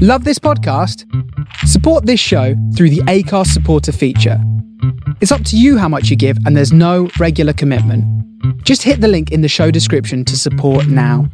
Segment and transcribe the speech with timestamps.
[0.00, 1.04] Love this podcast?
[1.66, 4.40] Support this show through the Acast supporter feature.
[5.20, 8.04] It's up to you how much you give, and there's no regular commitment.
[8.62, 11.28] Just hit the link in the show description to support now.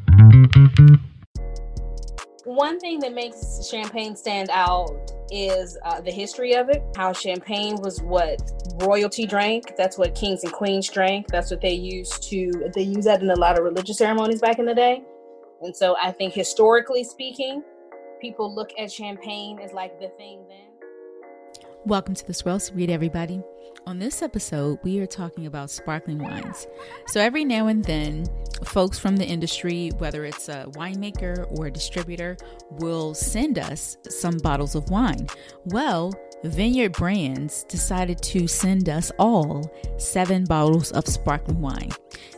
[2.47, 6.83] One thing that makes champagne stand out is uh, the history of it.
[6.97, 8.41] How champagne was what
[8.81, 9.77] royalty drank.
[9.77, 11.27] That's what kings and queens drank.
[11.29, 12.71] That's what they used to.
[12.75, 15.03] They use that in a lot of religious ceremonies back in the day.
[15.61, 17.63] And so I think historically speaking,
[18.25, 21.61] people look at champagne as like the thing then.
[21.85, 23.43] Welcome to the Swirl Suite, everybody.
[23.87, 26.67] On this episode, we are talking about sparkling wines.
[27.09, 28.25] So, every now and then,
[28.65, 32.39] folks from the industry, whether it's a winemaker or a distributor,
[32.71, 35.27] will send us some bottles of wine.
[35.67, 36.11] Well,
[36.45, 41.91] Vineyard Brands decided to send us all seven bottles of sparkling wine.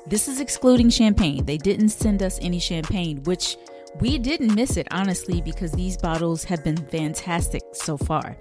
[0.08, 1.44] This is excluding champagne.
[1.44, 3.56] They didn't send us any champagne, which
[4.00, 8.36] we didn't miss it, honestly, because these bottles have been fantastic so far.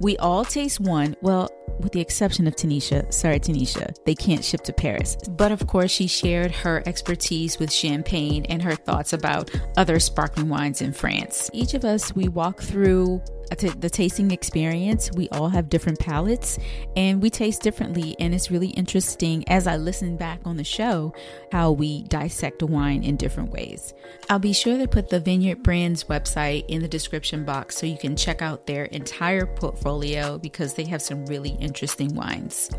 [0.00, 1.50] We all taste one, well,
[1.80, 3.12] with the exception of Tanisha.
[3.12, 5.16] Sorry, Tanisha, they can't ship to Paris.
[5.30, 10.48] But of course, she shared her expertise with champagne and her thoughts about other sparkling
[10.48, 11.50] wines in France.
[11.52, 15.10] Each of us, we walk through the tasting experience.
[15.12, 16.58] We all have different palates
[16.96, 18.16] and we taste differently.
[18.18, 21.14] And it's really interesting as I listen back on the show
[21.52, 23.94] how we dissect wine in different ways.
[24.28, 27.98] I'll be sure to put the Vineyard Brands website in the description box so you
[27.98, 32.70] can check out their entire portfolio because they have some really interesting wines.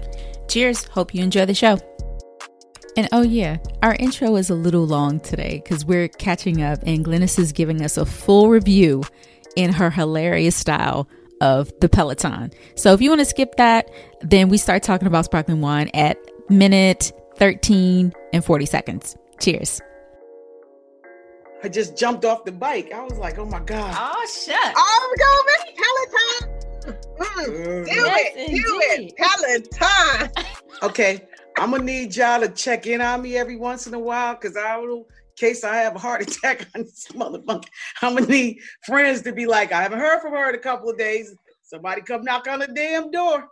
[0.48, 0.86] Cheers.
[0.86, 1.78] Hope you enjoy the show.
[2.98, 7.04] And oh, yeah, our intro is a little long today because we're catching up, and
[7.04, 9.04] Glynis is giving us a full review
[9.56, 11.08] in her hilarious style
[11.42, 12.52] of the Peloton.
[12.76, 13.90] So if you want to skip that,
[14.22, 16.18] then we start talking about sparkling wine at
[16.50, 19.18] minute 13 and 40 seconds.
[19.40, 19.82] Cheers.
[21.64, 22.92] I just jumped off the bike.
[22.94, 23.96] I was like, oh my God.
[23.98, 24.74] Oh, shut.
[24.76, 26.56] Oh, go, Peloton.
[27.18, 28.50] Mm, do yes, it.
[28.50, 28.64] Indeed.
[28.64, 29.72] Do it.
[29.72, 30.46] Peloton.
[30.84, 31.22] okay.
[31.58, 34.36] I'm going to need y'all to check in on me every once in a while
[34.36, 37.68] because I don't case I have a heart attack on this motherfucker.
[38.02, 40.90] I'm gonna need friends to be like, I haven't heard from her in a couple
[40.90, 41.36] of days.
[41.64, 43.48] Somebody come knock on the damn door.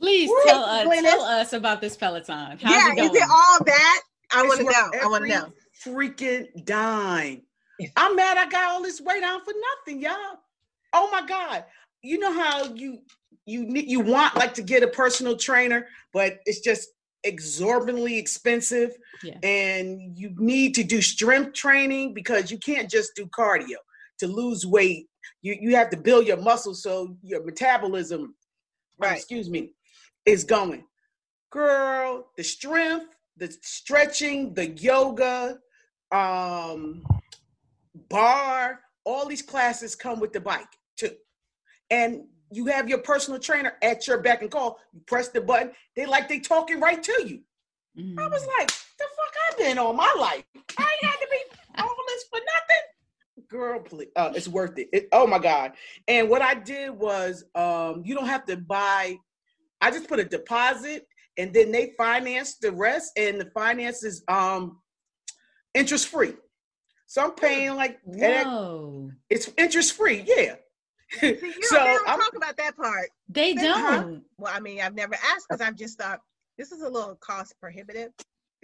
[0.00, 2.58] Please Woo, tell us tell us about this Peloton.
[2.58, 4.02] How's yeah, it is it all that?
[4.32, 4.90] I want to know.
[5.02, 5.52] I want to know.
[5.84, 7.42] Freaking dime.
[7.96, 10.38] I'm mad I got all this weight on for nothing, y'all.
[10.92, 11.64] Oh my God.
[12.02, 12.98] You know how you
[13.46, 16.88] you you want like to get a personal trainer, but it's just
[17.24, 19.38] exorbitantly expensive yeah.
[19.42, 23.76] and you need to do strength training because you can't just do cardio
[24.18, 25.08] to lose weight.
[25.42, 28.34] You, you have to build your muscles so your metabolism
[28.98, 29.16] right.
[29.16, 29.72] excuse me
[30.26, 30.84] is going.
[31.50, 35.58] Girl the strength the stretching the yoga
[36.12, 37.04] um
[38.08, 41.10] bar all these classes come with the bike too.
[41.90, 44.78] And you have your personal trainer at your beck and call.
[44.92, 47.40] You press the button, they like they talking right to you.
[47.98, 48.18] Mm-hmm.
[48.18, 48.58] I was mm.
[48.58, 50.44] like, the fuck I've been all my life.
[50.78, 51.38] I ain't had to be
[51.78, 53.48] all this for nothing.
[53.48, 54.08] Girl, please.
[54.16, 54.88] Uh, it's worth it.
[54.92, 55.08] it.
[55.12, 55.72] Oh my God.
[56.08, 59.16] And what I did was um, you don't have to buy,
[59.80, 61.06] I just put a deposit
[61.36, 64.78] and then they finance the rest, and the finance is um
[65.74, 66.34] interest free.
[67.06, 69.10] So I'm paying like Whoa.
[69.28, 70.54] it's interest free, yeah.
[71.10, 73.08] See, so don't I'm, talk about that part.
[73.28, 74.22] They, they don't.
[74.38, 76.20] Well, I mean, I've never asked because I've just thought
[76.58, 78.10] this is a little cost prohibitive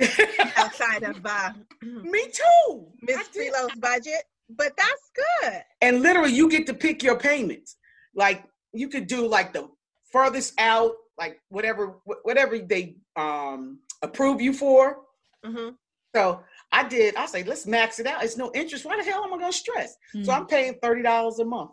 [0.56, 1.52] outside of uh,
[1.82, 2.86] me too.
[3.02, 4.22] Miss Freelo's budget,
[4.56, 5.62] but that's good.
[5.82, 7.76] And literally, you get to pick your payments.
[8.14, 9.68] Like you could do like the
[10.12, 14.98] furthest out, like whatever whatever they um approve you for.
[15.44, 15.70] Mm-hmm.
[16.14, 16.40] So
[16.72, 17.16] I did.
[17.16, 18.24] I say let's max it out.
[18.24, 18.84] It's no interest.
[18.84, 19.96] Why the hell am I going to stress?
[20.14, 20.24] Mm-hmm.
[20.24, 21.70] So I'm paying thirty dollars a month.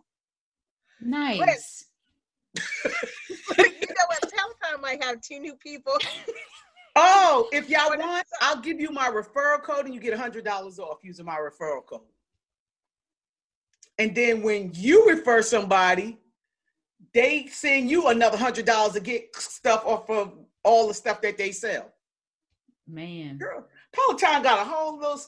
[1.01, 1.85] Nice.
[2.55, 4.21] you know what?
[4.21, 5.93] Peloton might have two new people.
[6.95, 10.45] oh, if y'all want, I'll give you my referral code and you get a hundred
[10.45, 12.01] dollars off using my referral code.
[13.99, 16.17] And then when you refer somebody,
[17.13, 20.33] they send you another hundred dollars to get stuff off of
[20.63, 21.91] all the stuff that they sell.
[22.87, 25.19] Man, Girl, Peloton got a whole little,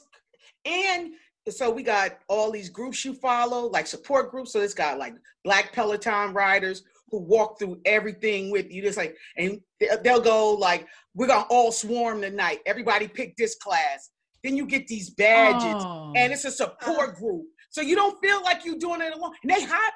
[0.64, 1.12] and
[1.48, 4.52] so we got all these groups you follow, like support groups.
[4.52, 5.14] So it's got like
[5.44, 8.82] Black Peloton riders who walk through everything with you.
[8.82, 9.60] Just like, and
[10.02, 12.60] they'll go like, "We're gonna all swarm tonight.
[12.66, 14.10] Everybody pick this class."
[14.44, 16.12] Then you get these badges, oh.
[16.16, 17.18] and it's a support uh-huh.
[17.18, 17.44] group.
[17.70, 19.32] So you don't feel like you're doing it alone.
[19.42, 19.92] And they hot.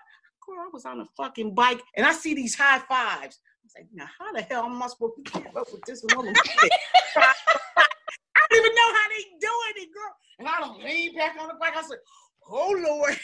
[0.47, 3.39] Girl, I was on a fucking bike, and I see these high fives.
[3.39, 6.05] I was like, "Now, how the hell am I supposed to keep up with this
[6.15, 6.35] woman?"
[7.17, 10.15] I don't even know how they doing it, girl.
[10.39, 11.77] And I don't lean back on the bike.
[11.77, 11.99] I said,
[12.49, 13.19] oh Lord.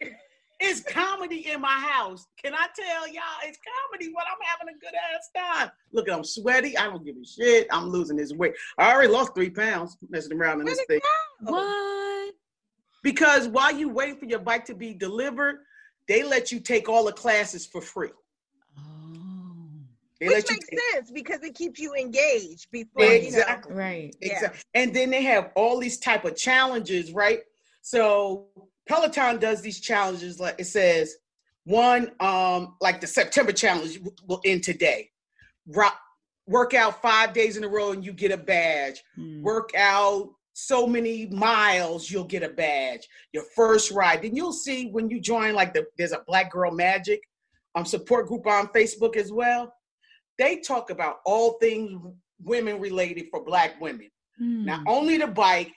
[0.60, 2.26] it's comedy in my house.
[2.42, 3.22] Can I tell y'all?
[3.44, 3.58] It's
[3.90, 5.70] comedy when I'm having a good ass time.
[5.92, 6.76] Look, at I'm sweaty.
[6.76, 7.66] I don't give a shit.
[7.70, 8.54] I'm losing this weight.
[8.78, 11.00] I already lost three pounds messing around in this thing.
[11.44, 11.52] go?
[11.52, 12.34] What?
[13.02, 15.60] Because while you wait for your bike to be delivered,
[16.06, 18.10] they let you take all the classes for free.
[20.20, 23.26] They Which makes take- sense because it keeps you engaged before you know.
[23.38, 23.74] Exactly.
[23.74, 24.16] Right.
[24.20, 24.52] Yeah.
[24.74, 27.40] And then they have all these type of challenges, right?
[27.80, 28.48] So
[28.86, 31.16] Peloton does these challenges like it says
[31.64, 35.10] one um like the September challenge will end today.
[35.66, 35.98] Rock,
[36.46, 39.02] work out 5 days in a row and you get a badge.
[39.18, 39.40] Mm.
[39.40, 43.08] Work out so many miles you'll get a badge.
[43.32, 44.20] Your first ride.
[44.20, 47.22] Then you'll see when you join like the there's a Black Girl Magic
[47.74, 49.72] um support group on Facebook as well.
[50.40, 52.00] They talk about all things
[52.42, 54.10] women related for black women
[54.40, 54.64] Mm.
[54.64, 55.70] not only the bike,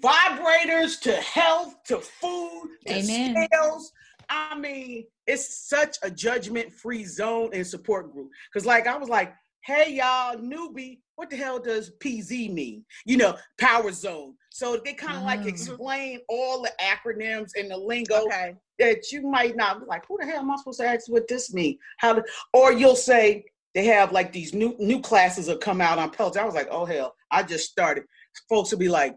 [0.00, 3.46] vibrators to health to food to Amen.
[3.52, 3.92] scales.
[4.28, 8.30] I mean, it's such a judgment-free zone and support group.
[8.52, 9.32] Cause like I was like,
[9.64, 12.84] hey y'all, newbie, what the hell does PZ mean?
[13.04, 14.34] You know, power zone.
[14.50, 15.48] So they kind of like Oh.
[15.48, 18.56] explain all the acronyms and the lingo Okay.
[18.80, 21.28] that you might not be like, who the hell am I supposed to ask what
[21.28, 21.78] this mean?
[21.98, 25.98] How to, or you'll say they have like these new new classes that come out
[25.98, 26.42] on Peloton.
[26.42, 28.04] I was like, oh hell, I just started.
[28.48, 29.14] Folks will be like,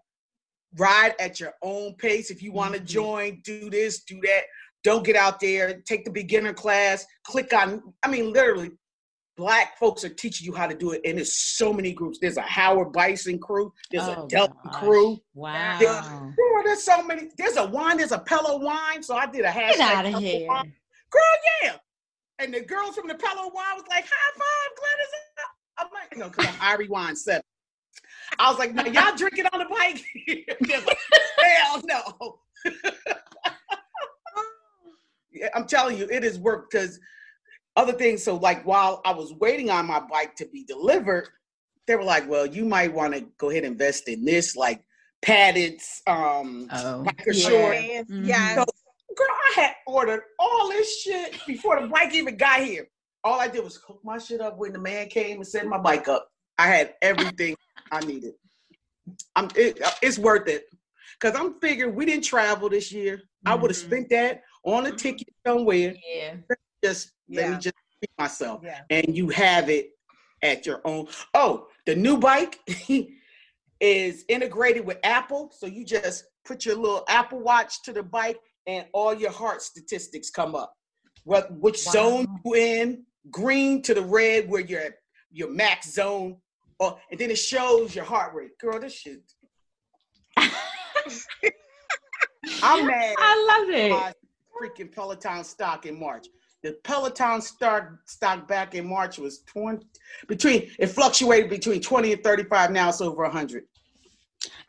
[0.78, 2.30] ride at your own pace.
[2.32, 2.86] If you want to Mhm.
[2.86, 4.44] join, do this, do that.
[4.84, 8.72] Don't get out there, take the beginner class, click on, I mean, literally,
[9.36, 11.02] black folks are teaching you how to do it.
[11.04, 12.20] And there's so many groups.
[12.22, 14.76] There's a Howard Bison crew, there's Oh, a Delta gosh.
[14.76, 15.18] crew.
[15.34, 15.80] Wow.
[15.80, 17.30] Girl, there's so many.
[17.38, 19.02] There's a wine, there's a Pello wine.
[19.02, 19.78] So I did a hashtag.
[19.78, 20.48] Get out of here.
[20.48, 20.74] wine.
[21.10, 21.22] Girl,
[21.64, 21.75] yeah.
[22.40, 25.10] And the girls from the Pello wine was like, high five, Glenn is
[25.40, 25.52] up.
[25.78, 27.42] I'm like, no, because I'm Irie Wine 7.
[28.40, 30.04] I was like, no, y'all drinking on the bike?
[30.86, 30.98] Like,
[31.38, 32.40] Hell no.
[35.32, 36.98] Yeah, I'm telling you, it has worked because
[37.76, 38.24] other things.
[38.24, 41.28] So, like, while I was waiting on my bike to be delivered,
[41.88, 44.82] they were like, well, you might want to go ahead and invest in this, like
[45.22, 47.04] padded um, Oh.
[47.06, 47.50] biker yeah.
[47.50, 47.76] short.
[47.76, 48.06] Yes.
[48.10, 48.66] Yes.
[49.16, 52.88] Girl, I had ordered all this shit before the bike even got here.
[53.24, 55.78] All I did was hook my shit up when the man came and set my
[55.78, 56.28] bike up.
[56.58, 57.56] I had everything
[57.92, 58.34] I needed.
[59.36, 60.66] I'm it, it's worth it.
[61.20, 63.22] Cause I'm figuring we didn't travel this year.
[63.46, 63.88] I would have mm-hmm.
[63.88, 65.96] spent that on a ticket somewhere.
[66.14, 66.36] Yeah.
[66.84, 67.52] Just let Yeah.
[67.52, 68.62] me just treat myself.
[68.64, 68.82] Yeah.
[68.90, 69.92] And you have it
[70.42, 71.08] at your own.
[71.34, 72.60] Oh, the new bike
[73.80, 75.52] is integrated with Apple.
[75.56, 79.62] So you just put your little Apple Watch to the bike and all your heart
[79.62, 80.74] statistics come up.
[81.24, 84.94] What which zone you in, green to the red where you're at
[85.32, 86.38] your max zone.
[86.80, 88.58] Oh, and then it shows your heart rate.
[88.60, 89.22] Girl, this shit.
[92.64, 93.16] I'm mad.
[93.18, 94.16] I love it.
[94.62, 96.28] freaking Peloton stock in March.
[96.64, 99.86] The Peloton stock stock back in March was 20
[100.28, 102.72] between it fluctuated between 20 and 35.
[102.72, 103.66] Now it's over 100.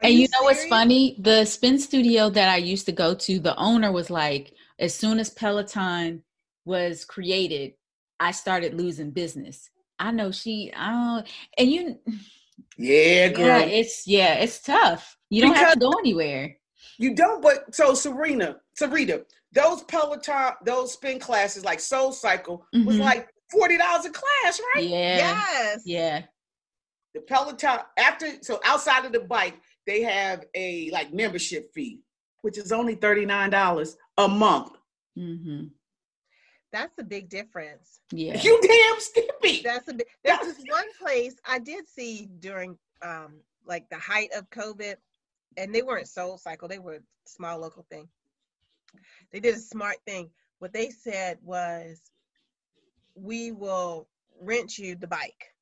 [0.02, 1.16] And you know what's funny?
[1.19, 5.19] The spin studio that I used to go to, the owner was like, as soon
[5.19, 6.22] as Peloton
[6.64, 7.75] was created,
[8.20, 9.70] I started losing business.
[9.98, 11.26] I know she, I don't,
[11.56, 11.98] and you,
[12.76, 13.46] Yeah, girl.
[13.46, 15.16] yeah, it's yeah, it's tough.
[15.31, 16.56] You don't have to go anywhere.
[16.98, 22.96] You don't, but so Serena, Sarita, those Peloton, those spin classes like Soul Cycle was
[22.96, 23.00] Mhm.
[23.00, 24.84] like $40 a class, right?
[24.84, 25.82] Yeah, Yes.
[25.86, 26.22] yeah.
[27.15, 29.55] The Peloton after so outside of the bike,
[29.86, 32.00] they have a like membership fee,
[32.43, 34.72] which is only $39 a month.
[35.16, 35.64] hmm
[36.72, 38.00] That's a big difference.
[38.12, 38.40] Yeah.
[38.40, 39.62] You damn skippy.
[39.62, 40.06] That's a big.
[40.24, 44.94] There's this one place I did see during um like the height of COVID,
[45.56, 46.69] and they weren't Soul Cycle.
[46.69, 48.08] They were a small local thing.
[49.32, 50.31] They did a smart thing.
[50.58, 52.00] What they said was,
[53.14, 54.08] "We will
[54.40, 55.52] rent you the bike."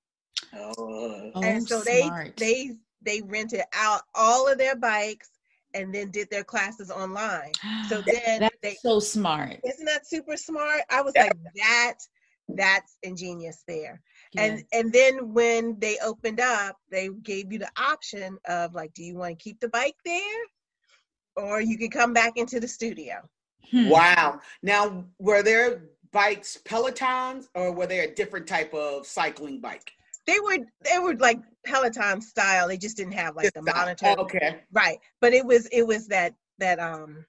[0.52, 1.30] Oh.
[1.42, 2.36] and so they smart.
[2.36, 2.72] they
[3.04, 5.30] they rented out all of their bikes
[5.74, 7.52] and then did their classes online.
[7.88, 9.60] So then That's they so smart.
[9.62, 10.82] isn't that super smart?
[10.88, 11.24] I was Yeah.
[11.24, 11.94] like that
[12.48, 14.00] that's ingenious there.
[14.32, 14.44] Yeah.
[14.44, 19.02] And and then when they opened up, they gave you the option of like, do
[19.04, 20.40] you want to keep the bike there?
[21.36, 23.16] Or you can come back into the studio.
[23.70, 23.88] Hmm.
[23.88, 24.40] Wow.
[24.62, 29.92] Now, were there bikes Pelotons or were they a different type of cycling bike?
[30.26, 32.68] They were they were like Peloton style.
[32.68, 34.14] They just didn't have like the monitor.
[34.18, 34.60] Oh, okay.
[34.72, 34.98] Right.
[35.20, 37.26] But it was it was that that um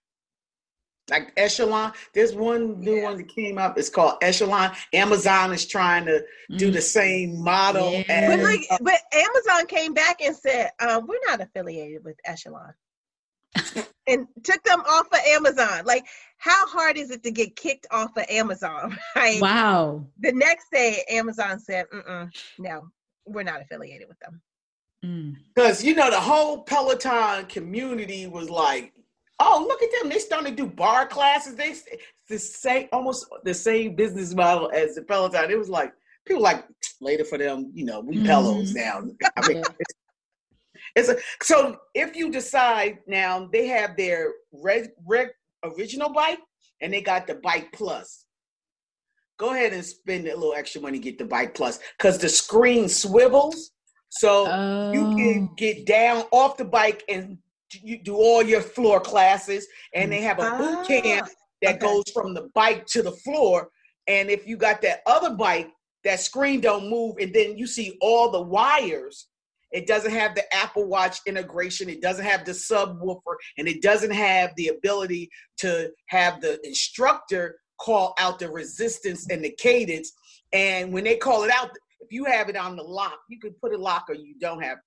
[1.09, 1.93] Like Echelon.
[2.13, 3.03] There's one new Yeah.
[3.03, 3.77] one that came up.
[3.77, 4.71] It's called Echelon.
[4.93, 6.25] Amazon is trying to
[6.57, 7.91] do the same model.
[7.91, 8.03] Yeah.
[8.03, 8.27] Mm.
[8.29, 12.73] But like, but Amazon came back and said, um, "We're not affiliated with Echelon."
[14.07, 15.85] And took them off of Amazon.
[15.85, 16.05] Like,
[16.37, 18.97] how hard is it to get kicked off of Amazon?
[19.15, 19.41] Right?
[19.41, 20.05] Wow.
[20.19, 22.87] The next day, Amazon said, Mm-mm, "No,
[23.25, 24.41] we're not affiliated with them."
[25.03, 25.35] Mm.
[25.53, 28.93] Because you know the whole Peloton community was like,
[29.39, 30.09] "Oh, look at them!
[30.09, 31.55] They starting to do bar classes.
[31.55, 31.75] They
[32.29, 35.51] the same, almost the same business model as the Peloton.
[35.51, 35.93] It was like
[36.25, 36.65] people like
[37.01, 37.71] later for them.
[37.73, 38.25] You know, we Mhm.
[38.25, 39.03] pillows now.
[39.37, 39.93] I mean, it's,
[40.95, 45.31] it's a so if you decide now they have their red red
[45.63, 46.39] original bike
[46.81, 48.25] and they got the bike plus.
[49.37, 52.87] Go ahead and spend a little extra money get the bike plus because the screen
[52.87, 53.71] swivels.
[54.09, 54.45] So
[54.93, 55.53] you can Oh.
[55.57, 57.37] get down off the bike and
[57.73, 61.29] you do all your floor classes and they have a boot ah, camp
[61.61, 61.79] that okay.
[61.79, 63.69] goes from the bike to the floor
[64.07, 65.69] and if you got that other bike
[66.05, 69.27] that screen don't move and then you see all the wires
[69.71, 71.89] it doesn't have the apple watch integration.
[71.89, 77.57] It doesn't have the subwoofer and it doesn't have the ability to have the instructor
[77.79, 80.13] call out the resistance and the cadence.
[80.53, 83.51] And when they call it out if you have it on the lock you can
[83.61, 84.77] put a lock or you don't have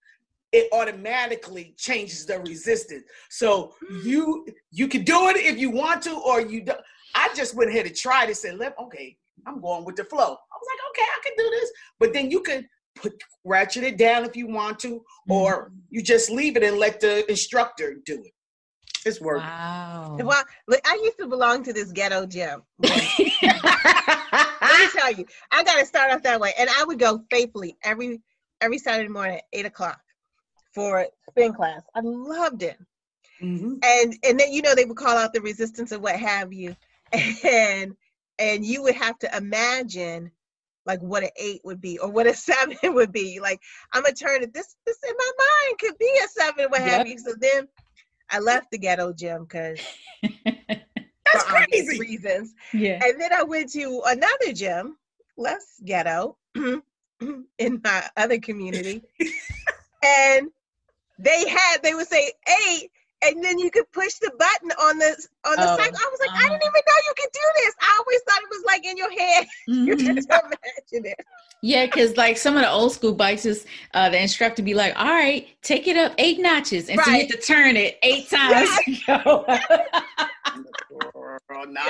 [0.52, 3.04] it automatically changes the resistance.
[3.28, 6.80] So you you can do it if you want to or you don't.
[7.14, 9.16] I just went ahead and tried it said let okay
[9.46, 10.18] i'm going with the flow.
[10.18, 11.70] I was like okay i can do this.
[12.00, 12.66] But then you can
[13.00, 13.12] put
[13.44, 17.28] ratchet it down if you want to or you just leave it and let the
[17.30, 18.32] instructor do it
[19.06, 20.16] it's work Wow.
[20.20, 20.44] Well,
[20.84, 22.62] I used to belong to this ghetto gym.
[22.82, 23.02] Let
[24.80, 27.76] me tell you, I got to start off that way, and I would go faithfully
[27.84, 28.20] every
[28.60, 30.00] every Saturday morning at eight o'clock
[30.74, 31.82] for spin class.
[31.94, 32.78] I loved it,
[33.40, 33.78] Mhm.
[33.84, 36.74] and and then you know they would call out the resistance and what have you,
[37.44, 37.96] and
[38.38, 40.30] and you would have to imagine
[40.88, 43.38] like what an eight would be or what a seven would be.
[43.40, 43.60] Like
[43.92, 44.52] I'm gonna turn it.
[44.52, 47.18] This this in my mind could be a seven, what have you.
[47.18, 47.68] So then
[48.30, 49.78] I left the ghetto gym because
[50.44, 52.54] that's crazy reasons.
[52.72, 53.00] yeah.
[53.04, 54.96] And then I went to another gym,
[55.36, 59.02] less ghetto, in my other community.
[60.02, 60.50] and
[61.18, 62.32] they had, they would say
[62.66, 62.90] eight,
[63.24, 65.08] and then you could push the button on the
[65.44, 65.98] on the Oh, cycle.
[65.98, 66.48] I was like, I uh-huh.
[66.50, 67.74] didn't even know you could do this.
[67.80, 69.46] I always thought it was like in your head.
[69.68, 70.06] You Mhm.
[70.06, 71.26] could imagine it.
[71.60, 74.96] Yeah, because like some of the old school bikes is uh the instructor be like,
[74.98, 76.88] all right, take it up eight notches.
[76.88, 78.70] And so you have to turn it eight times.
[78.84, 79.44] to go.
[81.48, 81.82] Girl, nah.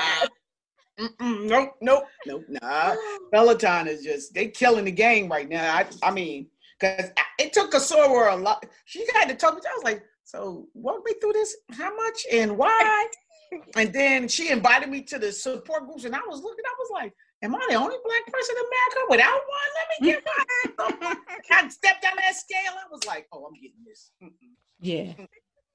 [0.99, 2.95] Mm-mm, nope, nope, nope, nah.
[3.33, 5.77] Peloton is just they killing the game right now.
[5.77, 8.65] I, I mean, because it took a Sora a lot.
[8.85, 9.61] She had to talk me.
[9.69, 11.57] I was like, so walk me through this.
[11.73, 13.07] How much and why?
[13.77, 16.65] and then she invited me to the support groups, and I was looking.
[16.67, 19.71] I was like, am I the only black person in America without one?
[19.79, 21.17] Let me get on.
[21.51, 22.73] I stepped down that scale.
[22.77, 24.11] I was like, oh, I'm getting this.
[24.23, 25.15] Mm-mm, yeah.
[25.15, 25.29] mm-mm.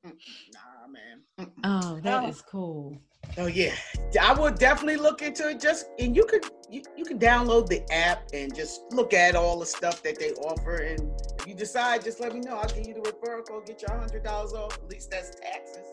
[0.53, 1.22] Nah, man.
[1.39, 1.51] Mm-mm.
[1.63, 2.27] Oh, that Oh.
[2.27, 2.98] is cool.
[3.38, 3.74] Oh yeah,
[4.22, 5.60] I would definitely look into it.
[5.62, 9.57] Just and you could you, you can download the app and just look at all
[9.60, 10.75] the stuff that they offer.
[10.75, 11.10] And
[11.47, 12.55] you decide, just let me know.
[12.57, 13.65] I'll give you the referral code.
[13.65, 14.77] Get your hundred dollars off.
[14.77, 15.85] At least that's taxes.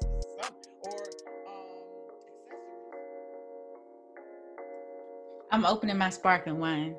[0.82, 1.02] Or
[1.46, 1.66] um,
[5.50, 6.94] I'm opening my sparkling wine.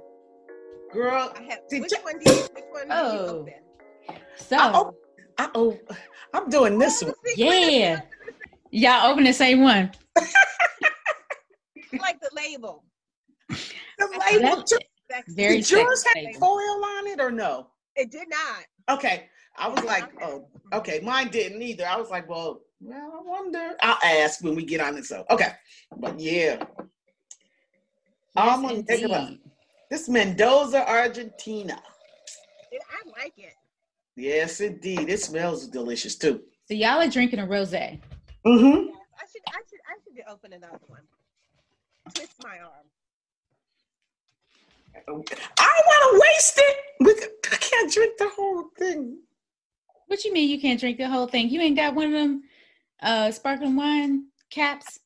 [0.92, 3.14] girl, I have, Did which you- one do you, which one do Oh.
[3.14, 3.54] you open?
[4.36, 4.96] So I, oh,
[5.38, 5.80] I, oh,
[6.34, 7.14] I'm doing this one.
[7.36, 8.02] yeah.
[8.72, 9.92] Y'all open the same one.
[12.00, 12.84] like the label.
[13.50, 13.58] The
[14.32, 16.26] label That- That's Very Did yours sexy.
[16.26, 17.68] have foil on it or no?
[18.02, 18.98] It did not.
[18.98, 21.86] Okay, I was like, oh, okay, mine didn't either.
[21.86, 23.76] I was like, well, well, I wonder.
[23.80, 25.10] I'll ask when we get on this.
[25.10, 25.52] So, okay,
[25.98, 26.64] but yeah,
[28.36, 29.30] I'm gonna take it up.
[29.30, 29.42] indeed.
[29.92, 31.80] This Mendoza, Argentina.
[32.72, 33.54] It- I like it.
[34.16, 35.08] Yes, indeed.
[35.08, 36.42] It smells delicious too.
[36.68, 38.00] So y'all are drinking a rosé.
[38.48, 38.90] Mm-hmm.
[38.96, 41.02] I should, I should, I should be open another one.
[42.16, 42.88] Twist my arm.
[44.96, 46.78] I don't want to waste it.
[47.00, 49.18] We, c- I can't drink the whole thing.
[50.08, 51.50] What you mean you can't drink the whole thing?
[51.50, 52.44] You ain't got one of them
[53.02, 55.00] uh sparkling wine caps?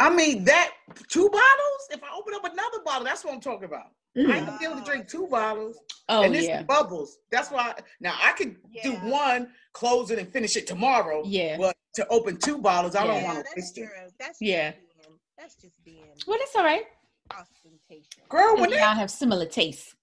[0.00, 0.72] I mean, that
[1.08, 1.88] two bottles.
[1.90, 3.86] If I open up another bottle, that's what I'm talking about.
[4.16, 5.78] I ain't gonna be able to drink two bottles.
[6.08, 6.62] Oh and this yeah.
[6.62, 7.18] bubbles.
[7.32, 7.74] That's why.
[8.00, 11.22] Now I could do one, close it, and finish it tomorrow.
[11.24, 11.56] Yeah.
[11.58, 13.84] But to open two bottles, I don't want to waste true.
[13.84, 13.90] it.
[14.18, 14.72] That's just Yeah.
[14.72, 16.84] Being, that's just being Well, that's all right.
[17.32, 18.08] Ostentatious.
[18.28, 19.94] Girl, when Y'all have similar tastes.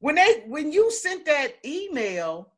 [0.00, 2.52] when they when you sent that email,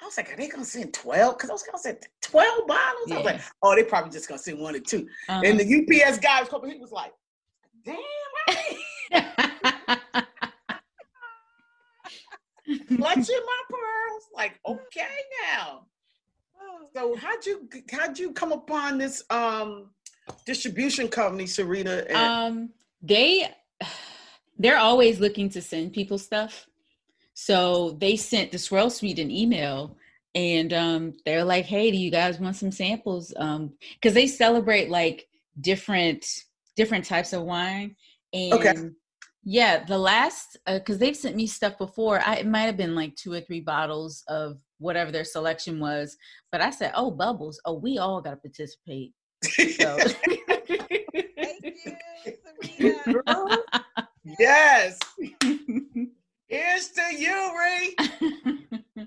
[0.00, 1.36] I was like, are they gonna send twelve?
[1.36, 3.12] Because I was gonna send twelve bottles.
[3.12, 5.42] I was like, oh, they probably just gonna send one or 2 Uh-huh.
[5.44, 5.64] And the
[6.04, 6.70] UPS guy was coming.
[6.72, 7.12] He was like,
[7.84, 7.96] damn.
[8.48, 8.56] I
[9.14, 9.28] ain't
[12.88, 14.24] clutching my pearls.
[14.34, 15.06] Like, okay
[15.52, 15.86] now.
[16.94, 19.90] So how'd you how'd you come upon this um
[20.46, 22.04] distribution company, Serena?
[22.08, 22.70] And- Um,
[23.02, 23.48] they
[24.58, 26.66] they're always looking to send people stuff.
[27.34, 29.96] So they sent the Swirl Suite an email
[30.34, 33.32] and um they're like, hey, do you guys want some samples?
[33.36, 35.26] Um, because they celebrate like
[35.60, 36.24] different
[36.76, 37.96] different types of wine.
[38.32, 38.74] And Okay.
[39.44, 42.20] yeah, the last because they've sent me stuff before.
[42.24, 46.16] I it might have been like two or three bottles of whatever their selection was.
[46.50, 49.12] But I said, Oh, bubbles, oh, we all gotta participate.
[49.66, 50.41] So Thank you, Serena.
[54.38, 54.98] Yes.
[56.48, 57.96] Here's to you, Ree.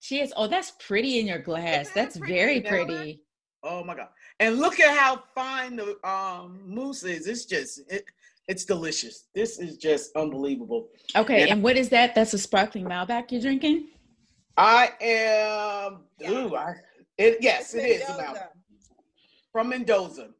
[0.00, 0.32] Cheers.
[0.36, 1.86] Oh, that's pretty in your glass.
[1.88, 2.86] that That's pretty, very Bella?
[2.86, 3.22] pretty.
[3.62, 4.08] Oh my god!
[4.40, 7.28] And look at how fine the um mousse is.
[7.28, 8.04] It's just it,
[8.48, 9.28] it's delicious.
[9.34, 10.88] This is just unbelievable.
[11.14, 11.52] Okay, Yeah.
[11.54, 12.14] and what is that?
[12.16, 13.88] That's a sparkling Malbec you're drinking?
[14.56, 16.00] I am.
[16.28, 16.74] Ooh, I,
[17.16, 18.30] it yes, it is Mendoza.
[18.30, 18.36] about
[19.52, 20.30] from Mendoza.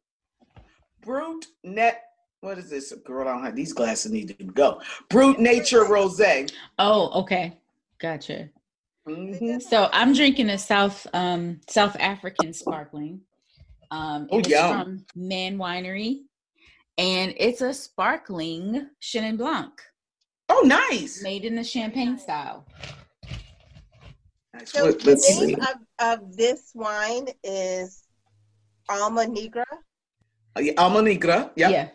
[1.01, 2.03] Brut net.
[2.43, 2.91] What is this?
[3.05, 4.11] Girl, I don't have these glasses.
[4.11, 4.81] Need to go.
[5.09, 6.51] Brut Nature Rosé.
[6.77, 7.57] Oh, okay.
[8.01, 8.49] Gotcha.
[9.07, 9.61] Mhm.
[9.61, 13.21] So I'm drinking a South um South African sparkling.
[13.91, 14.69] Um Oh, it's yum.
[14.69, 16.23] from Man Winery.
[16.97, 19.71] And it's a sparkling Chenin Blanc
[20.49, 21.23] Oh, nice.
[21.23, 22.65] made in the champagne style.
[24.53, 24.69] Nice.
[24.73, 28.03] So What- the name of, of this wine is
[28.89, 29.65] Alma Negra,
[30.55, 31.51] Oh, yeah, Alma Negra.
[31.55, 31.71] Yep.
[31.71, 31.89] Yeah.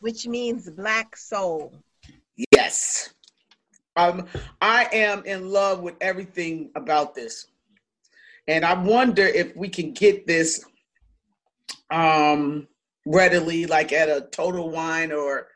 [0.00, 1.72] Which means black soul.
[2.50, 3.14] Yes.
[3.96, 4.26] Um,
[4.60, 7.46] I am in love with everything about this.
[8.48, 10.64] And I wonder if we can get this
[11.90, 12.68] um
[13.06, 15.48] readily, like at a total wine, or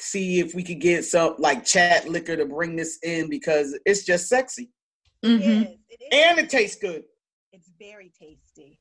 [0.00, 4.04] see if we could get some like chat liquor to bring this in because it's
[4.04, 4.70] just sexy.
[5.24, 5.40] Mhm.
[5.40, 6.08] Yes, it is.
[6.12, 7.04] And it tastes good.
[7.52, 8.78] It's very tasty.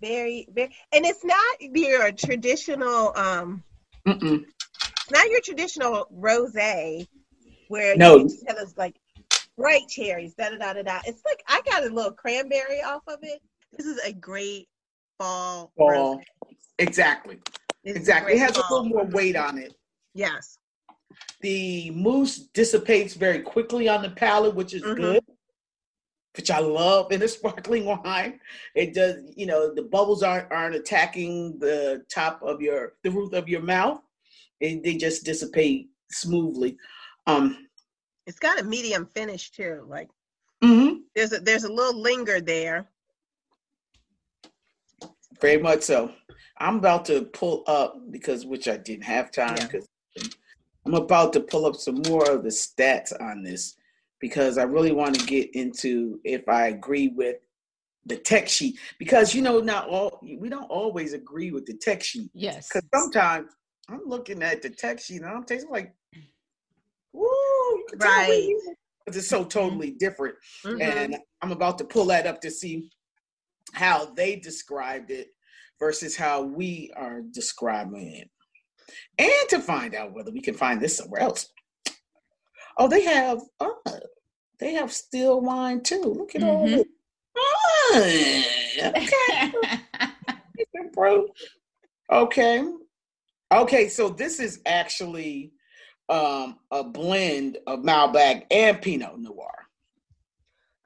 [0.00, 3.62] Very, very, and it's not your traditional, um,
[4.06, 4.44] Mm-mm.
[5.10, 7.06] not your traditional rosé
[7.68, 8.16] where No.
[8.18, 8.96] you tell us like
[9.56, 11.00] bright cherries, da da da da da.
[11.06, 13.40] It's like I got a little cranberry off of it.
[13.76, 14.68] This is a great
[15.18, 15.72] fall.
[15.76, 16.16] Fall.
[16.18, 16.22] rosé.
[16.78, 17.38] Exactly.
[17.84, 18.34] It's Exactly.
[18.34, 19.74] It has a little more weight on it.
[20.14, 20.58] Yes.
[21.40, 24.96] The mousse dissipates very quickly on the palate, which is Mhm.
[24.96, 25.24] good,
[26.36, 28.40] which I love in a sparkling wine.
[28.74, 33.32] It does, you know, the bubbles aren't aren't attacking the top of your the roof
[33.32, 34.00] of your mouth.
[34.60, 36.76] It, they just dissipate smoothly.
[37.26, 37.66] Um,
[38.26, 39.84] It's got a medium finish too.
[39.88, 40.08] Like
[40.62, 40.98] mm-hmm.
[41.14, 42.88] there's a there's a little linger there.
[45.40, 46.12] very much so.
[46.58, 49.66] I'm about to pull up because which I didn't have time Yeah.
[49.66, 49.88] because
[50.84, 53.76] I'm about to pull up some more of the stats on this
[54.20, 57.36] because I really want to get into if I agree with
[58.06, 62.02] the tech sheet because you know not all we don't always agree with the tech
[62.02, 62.68] sheet Yes.
[62.68, 63.50] because sometimes
[63.88, 65.92] I'm looking at the tech sheet and I'm tasting like,
[67.12, 68.54] woo, you can tell Right.
[69.06, 70.80] it's so totally different Mhm.
[70.80, 72.90] and I'm about to pull that up to see
[73.74, 75.28] how they described it
[75.78, 78.30] versus how we are describing it,
[79.18, 81.48] and to find out whether we can find this somewhere else.
[82.80, 83.78] Oh, they have oh,
[84.58, 86.00] they have still wine too.
[86.02, 86.76] Look at all Mhm.
[86.78, 86.86] this.
[88.82, 89.52] Okay.
[92.12, 92.64] Okay,
[93.52, 93.88] okay.
[93.88, 95.52] So this is actually
[96.08, 99.68] um, a blend of Malbec and Pinot Noir.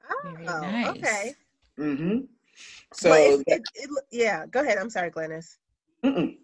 [0.09, 0.87] Oh, nice.
[0.97, 1.33] okay.
[1.79, 2.17] Mm-hmm.
[2.93, 4.77] So Well, it's, it, it, yeah, go ahead.
[4.77, 5.55] I'm sorry, Glynis.
[6.03, 6.37] mm-mm.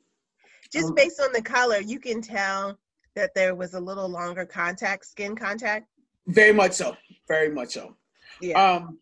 [0.74, 2.78] Just Um, based on the color, you can tell
[3.16, 5.88] that there was a little longer contact, skin contact.
[6.28, 6.96] very much so,
[7.28, 7.96] very much so.
[8.42, 8.62] Yeah.
[8.62, 9.00] Um,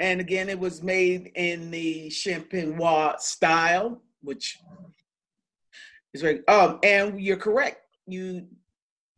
[0.00, 4.58] and again, it was made in the champenois style, which
[6.14, 6.46] is very.
[6.48, 7.78] Um, and you're correct.
[8.06, 8.46] You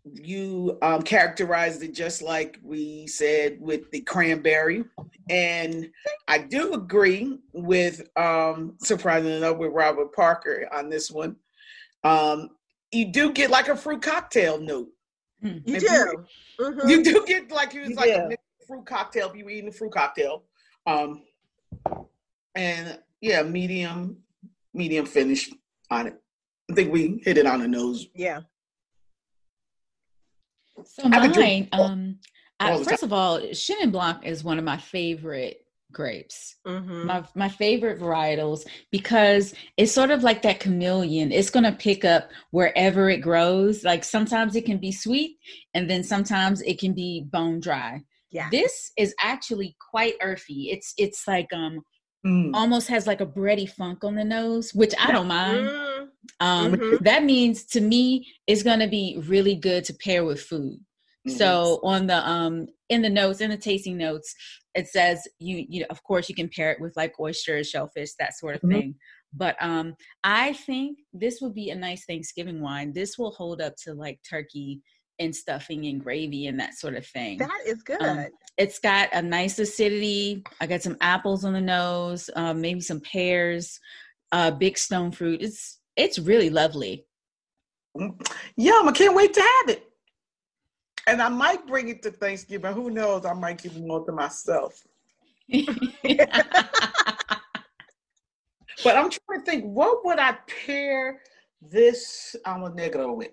[0.04, 4.84] you um, characterized it just like we said with the cranberry,
[5.30, 5.90] and
[6.28, 11.36] I do agree with um, surprisingly enough with Robert Parker on this one.
[12.02, 12.50] Um,
[12.94, 14.88] you do get like a fruit cocktail note.
[15.42, 15.86] you if do.
[15.86, 16.26] you-
[16.60, 16.88] Mhm.
[16.88, 18.34] You do get like it was You like do.
[18.62, 20.44] a fruit cocktail if you were eating a fruit cocktail.
[20.86, 21.24] Um,
[22.54, 24.18] and yeah, medium,
[24.72, 25.50] medium finish
[25.90, 26.22] on it.
[26.70, 28.06] I think we hit it on the nose.
[28.14, 28.40] yeah.
[30.84, 32.18] So I've mine, um,
[32.58, 35.63] I, all the first of all, Chenin Blanc is one of my favorite
[35.94, 36.56] grapes.
[36.66, 37.06] Mm-hmm.
[37.06, 41.32] My my favorite varietals because it's sort of like that chameleon.
[41.32, 43.84] It's gonna pick up wherever it grows.
[43.84, 45.38] Like sometimes it can be sweet,
[45.72, 48.02] and then sometimes it can be bone dry.
[48.30, 48.48] Yeah.
[48.50, 50.70] This is actually quite earthy.
[50.70, 51.80] It's it's like um
[52.26, 52.52] Mm.
[52.54, 55.68] almost has like a bready funk on the nose, which I don't mind.
[55.68, 56.08] Mm,
[56.40, 57.04] Um, Mhm.
[57.04, 60.78] That means to me it's gonna be really good to pair with food.
[61.26, 61.32] Mhm.
[61.38, 64.34] So on the um in the notes in the tasting notes,
[64.74, 68.10] it says you you know of course you can pair it with like oysters, shellfish,
[68.18, 68.70] that sort of Mhm.
[68.72, 68.94] thing.
[69.32, 72.92] But um I think this would be a nice Thanksgiving wine.
[72.92, 74.82] This will hold up to like turkey
[75.20, 77.38] and stuffing and gravy and that sort of thing.
[77.38, 78.02] that is good.
[78.02, 78.26] Um,
[78.58, 80.42] it's got a nice acidity.
[80.60, 83.78] I got some apples on the nose, um, maybe some pears,
[84.32, 85.40] uh, big stone fruit.
[85.42, 87.06] It's it's really lovely.
[87.96, 89.88] Yum, I can't wait to have it.
[91.06, 92.72] And I might bring it to Thanksgiving.
[92.72, 93.26] Who knows?
[93.26, 94.82] I might give more to myself.
[98.82, 100.36] But I'm trying to think, what would I
[100.66, 101.20] pair
[101.62, 103.30] this Alma Negra with?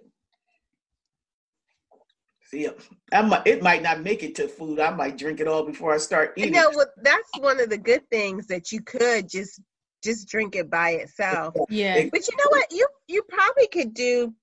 [2.46, 2.70] See,
[3.12, 4.80] I might, it might not make it to food.
[4.80, 6.54] I might drink it all before I start you eating.
[6.54, 6.90] know what?
[7.02, 9.62] That's one of the good things that you could just
[10.04, 11.56] just drink it by itself.
[11.70, 12.06] yeah.
[12.12, 12.72] But you know what?
[12.72, 14.34] You you probably could do.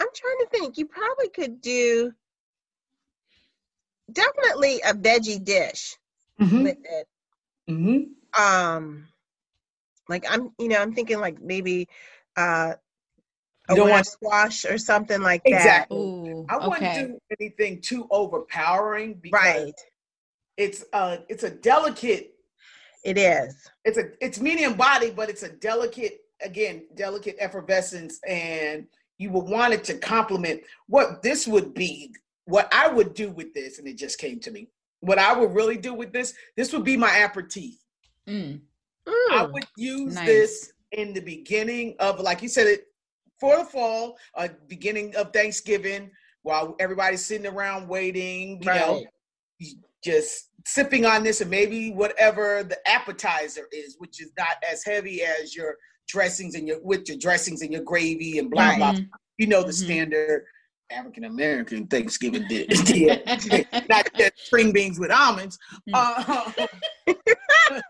[0.00, 0.78] I'm trying to think.
[0.78, 2.12] You probably could do
[4.12, 5.96] definitely a veggie dish
[6.40, 7.08] Mhm, with it.
[7.68, 8.06] mhm.
[8.38, 9.08] Um,
[10.08, 11.88] like I'm, you know, I'm thinking like maybe
[12.36, 12.74] uh,
[13.68, 15.52] a don't winter want- squash or something like that.
[15.54, 15.98] Exactly.
[15.98, 17.06] Ooh, I wouldn't okay.
[17.06, 19.74] do anything too overpowering because Right.
[20.56, 22.34] it's uh it's a delicate
[23.04, 23.54] It is.
[23.84, 28.86] it's a it's medium body, but it's a delicate again delicate effervescence, and
[29.20, 32.10] you would want it to complement what this would be.
[32.46, 34.70] What I would do with this, and it just came to me.
[35.00, 37.74] What I would really do with this, this would be my aperitif.
[38.26, 38.62] Mm,
[39.06, 39.52] I Mm.
[39.52, 40.26] would use nice.
[40.26, 42.86] this in the beginning of, like you said, it
[43.38, 46.10] for the fall, uh, beginning of Thanksgiving,
[46.42, 49.04] while everybody's sitting around waiting, you know,
[50.02, 55.22] just sipping on this and maybe whatever the appetizer is, which is not as heavy
[55.22, 55.76] as your
[56.14, 58.78] dressings and your with your dressings and your gravy and blah Right.
[58.78, 58.92] blah.
[58.92, 59.08] Mhm.
[59.38, 59.84] You know the Mhm.
[59.84, 60.44] standard
[60.90, 62.66] African American Thanksgiving dish,
[63.88, 65.56] not just string beans with almonds.
[65.88, 65.94] Mm.
[65.94, 66.66] Uh,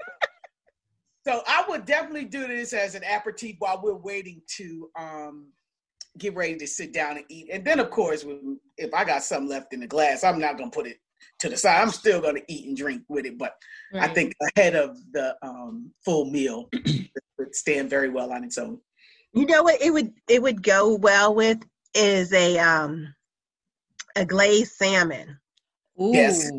[1.26, 5.52] so I would definitely do this as an aperitif while we're waiting to um,
[6.18, 7.48] get ready to sit down and eat.
[7.50, 8.24] And then, of course,
[8.76, 10.98] if I got something left in the glass, I'm not gonna put it
[11.40, 11.80] to the side.
[11.80, 13.38] I'm still gonna eat and drink with it.
[13.38, 13.54] But
[13.94, 16.68] I think ahead of the um, full meal
[17.40, 18.78] would stand very well on its own.
[19.32, 19.80] You know what?
[19.80, 21.58] It would it would go well with
[21.94, 23.12] is a um
[24.16, 25.38] a glazed salmon.
[26.00, 26.12] Ooh.
[26.12, 26.50] Yes.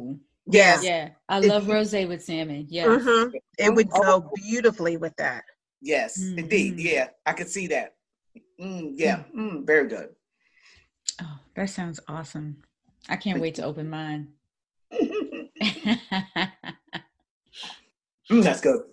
[0.47, 0.83] Yes.
[0.83, 1.09] Yeah.
[1.29, 2.65] I If love rosé with salmon.
[2.69, 2.87] Yes.
[2.87, 3.31] Mhm.
[3.57, 4.01] It would Oh.
[4.21, 5.43] go beautifully with that.
[5.81, 6.77] Yes, indeed.
[6.77, 6.83] Mhm.
[6.83, 7.95] Yeah, I could see that.
[8.59, 10.15] Mm, yeah, mm, very good.
[11.21, 12.61] Oh, that sounds awesome.
[13.09, 14.33] I can't wait to open mine.
[18.29, 18.83] Mm, that's good.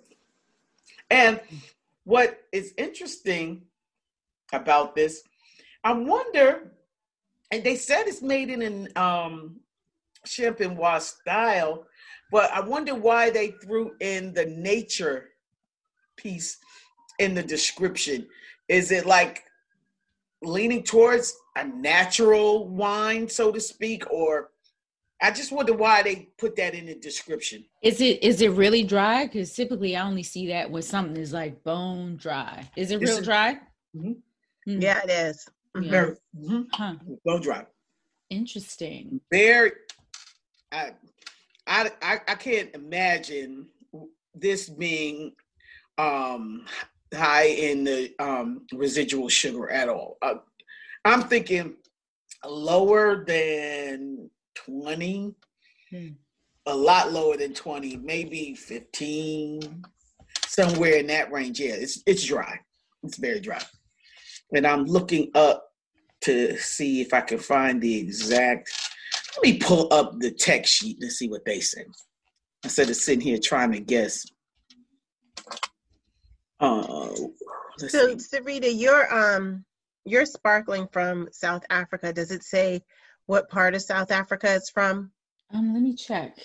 [1.11, 1.41] And
[2.09, 3.61] what is interesting
[4.55, 5.23] about this,
[5.85, 6.73] I wonder,
[7.51, 9.61] and they said it's made in an um,
[10.27, 11.85] Champenois style,
[12.33, 15.29] but I wonder why they threw in the nature
[16.17, 16.57] piece
[17.19, 18.27] in the description.
[18.69, 19.45] Is it like
[20.41, 24.49] leaning towards a natural wine, so to speak, or
[25.21, 27.65] I just wonder why they put that in the description.
[27.83, 29.27] Is it is it really dry?
[29.27, 32.69] Because typically I only see that when something is like bone dry.
[32.77, 33.59] Is it This real is- dry?
[33.97, 34.17] Mhm.
[34.69, 35.47] Mm, Yeah, it is.
[35.81, 35.91] Yeah.
[35.91, 36.95] Very, mhm, Huh.
[37.25, 37.67] bone dry.
[38.31, 39.21] Interesting.
[39.33, 39.73] Very.
[40.71, 40.93] I,
[41.67, 43.67] I, I, I can't imagine
[44.35, 45.33] this being
[45.97, 46.67] um,
[47.15, 50.19] high in the um, residual sugar at all.
[50.23, 50.35] Uh,
[51.05, 51.77] I'm thinking
[52.45, 54.31] lower than
[54.67, 55.35] 20,
[55.91, 56.09] Hmm.
[56.67, 59.85] a lot lower than 20, maybe 15,
[60.47, 61.61] somewhere in that range.
[61.61, 62.61] Yeah, it's it's dry.
[63.05, 63.63] It's very dry.
[64.55, 65.65] And I'm looking up
[66.23, 68.71] to see if I can find the exact.
[69.37, 71.85] Let me pull up the tech sheet and see what they say.
[72.65, 74.25] Instead of sitting here trying to guess.
[76.61, 77.15] Uh,
[77.79, 77.87] So,
[78.19, 78.37] see.
[78.37, 79.65] Sarita, you're um
[80.05, 82.13] you're sparkling from South Africa.
[82.13, 82.83] Does it say
[83.29, 85.13] what part of South Africa it's from?
[85.53, 86.39] Um, let me check.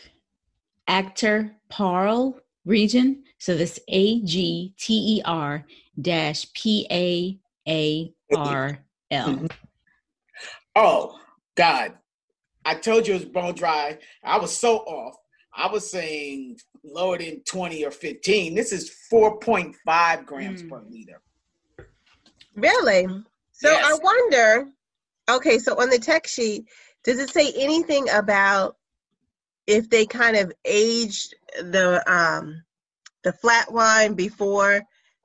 [0.87, 3.23] Actor Parl region.
[3.39, 5.65] So this A G T E R
[6.01, 8.77] dash P A A R
[9.09, 9.47] L.
[10.75, 11.19] Oh
[11.55, 11.93] God,
[12.65, 13.99] I told you it was bone dry.
[14.23, 15.15] I was so off.
[15.55, 18.55] I was saying lower than 20 or 15.
[18.55, 20.69] This is 4.5 grams Mm.
[20.69, 21.21] per liter.
[22.55, 23.05] Really?
[23.51, 24.67] So I wonder.
[25.29, 26.65] Okay, so on the tech sheet,
[27.03, 28.75] does it say anything about
[29.67, 32.63] if they kind of aged the um,
[33.23, 34.81] the flat wine before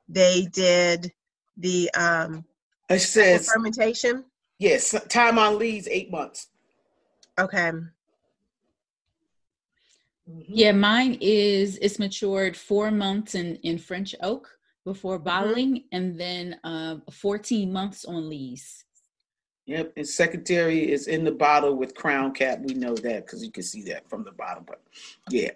[0.09, 1.13] they did
[1.57, 2.45] the um,
[2.89, 4.25] It says fermentation.
[4.59, 4.95] yes.
[5.09, 6.49] Time on lees eight months.
[7.39, 7.73] Okay.
[10.47, 14.49] Yeah, mine is it's matured four months in in French oak
[14.85, 18.85] before bottling, and then uh, 14 months on lees.
[19.69, 22.59] Yep, and secretary is in the bottle with crown cap.
[22.65, 24.65] We know that because you can see that from the bottom.
[24.67, 24.81] But
[25.29, 25.51] yeah,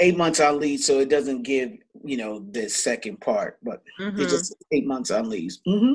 [0.00, 1.72] eight months on lead, so it doesn't give
[2.02, 4.18] you know the second part, but Mhm.
[4.18, 5.60] it's just eight months on lees.
[5.66, 5.94] hmm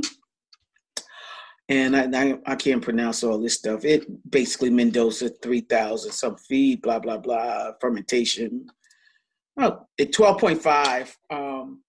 [1.69, 3.83] And I, I I can't pronounce all this stuff.
[3.83, 8.69] It basically Mendoza three thousand some feed, blah blah blah, fermentation.
[9.59, 11.81] Oh, at twelve point five um,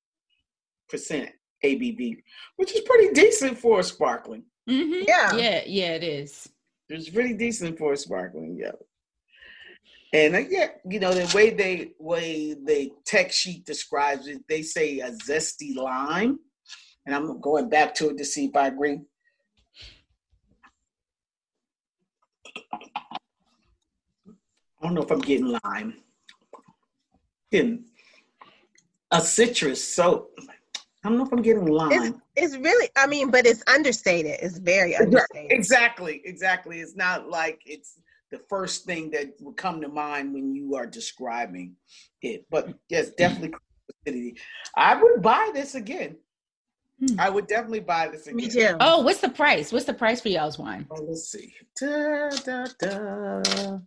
[0.89, 1.29] percent
[1.63, 2.23] ABV,
[2.57, 4.45] which is pretty decent for a sparkling.
[4.69, 5.05] Mm-hmm.
[5.09, 5.37] Yeah.
[5.37, 6.49] yeah, yeah, it is.
[6.91, 8.73] It's pretty decent for a sparkling, yeah.
[10.13, 14.63] And uh, yeah, you know the way they way the tech sheet describes it, they
[14.63, 16.39] say a zesty lime,
[17.05, 19.01] and I'm going back to it to see if I agree.
[24.81, 25.95] I don't know if I'm getting lime.
[27.51, 27.85] Getting
[29.11, 30.29] a citrus, so
[31.09, 31.91] I don't know if I'm getting lime.
[32.03, 34.41] It's it's really I mean, but it's understated.
[34.43, 35.51] It's very understated.
[35.51, 36.81] Exactly, exactly.
[36.81, 37.99] It's not like it's
[38.31, 41.77] the first thing that would come to mind when you are describing
[42.21, 42.45] it.
[42.51, 43.55] But yes, definitely.
[44.77, 46.19] I would buy this again.
[47.01, 47.19] Hmm.
[47.19, 48.37] I would definitely buy this again.
[48.37, 48.77] Me too.
[48.81, 49.73] Oh, what's the price?
[49.73, 50.87] What's the price for y'all's wine?
[50.91, 51.55] Oh, let's see.
[51.81, 53.79] Da, da, da.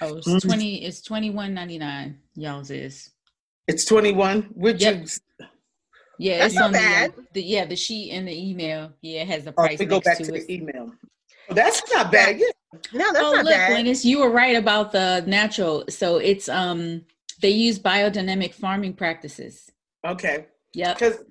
[0.00, 0.40] Oh, it's Mhm.
[0.46, 0.82] twenty.
[0.82, 2.22] It's twenty one ninety nine.
[2.36, 3.10] Y'all's is.
[3.68, 4.52] It's 21.
[4.54, 4.94] Would Yep.
[4.94, 5.06] you
[6.18, 8.92] Yeah, That's it's on the, the yeah the sheet in the email.
[9.02, 10.92] Yeah, it has the oh, price we go back to, to the email.
[11.48, 12.38] Oh, that's not bad.
[12.38, 12.46] Yeah.
[12.92, 13.72] No, that's oh, not look, bad.
[13.72, 15.84] Glynis, you were right about the natural.
[15.88, 17.02] So it's um
[17.40, 19.70] they use biodynamic farming practices.
[20.06, 20.46] Okay.
[20.72, 20.94] Yeah.
[20.94, 21.24] Because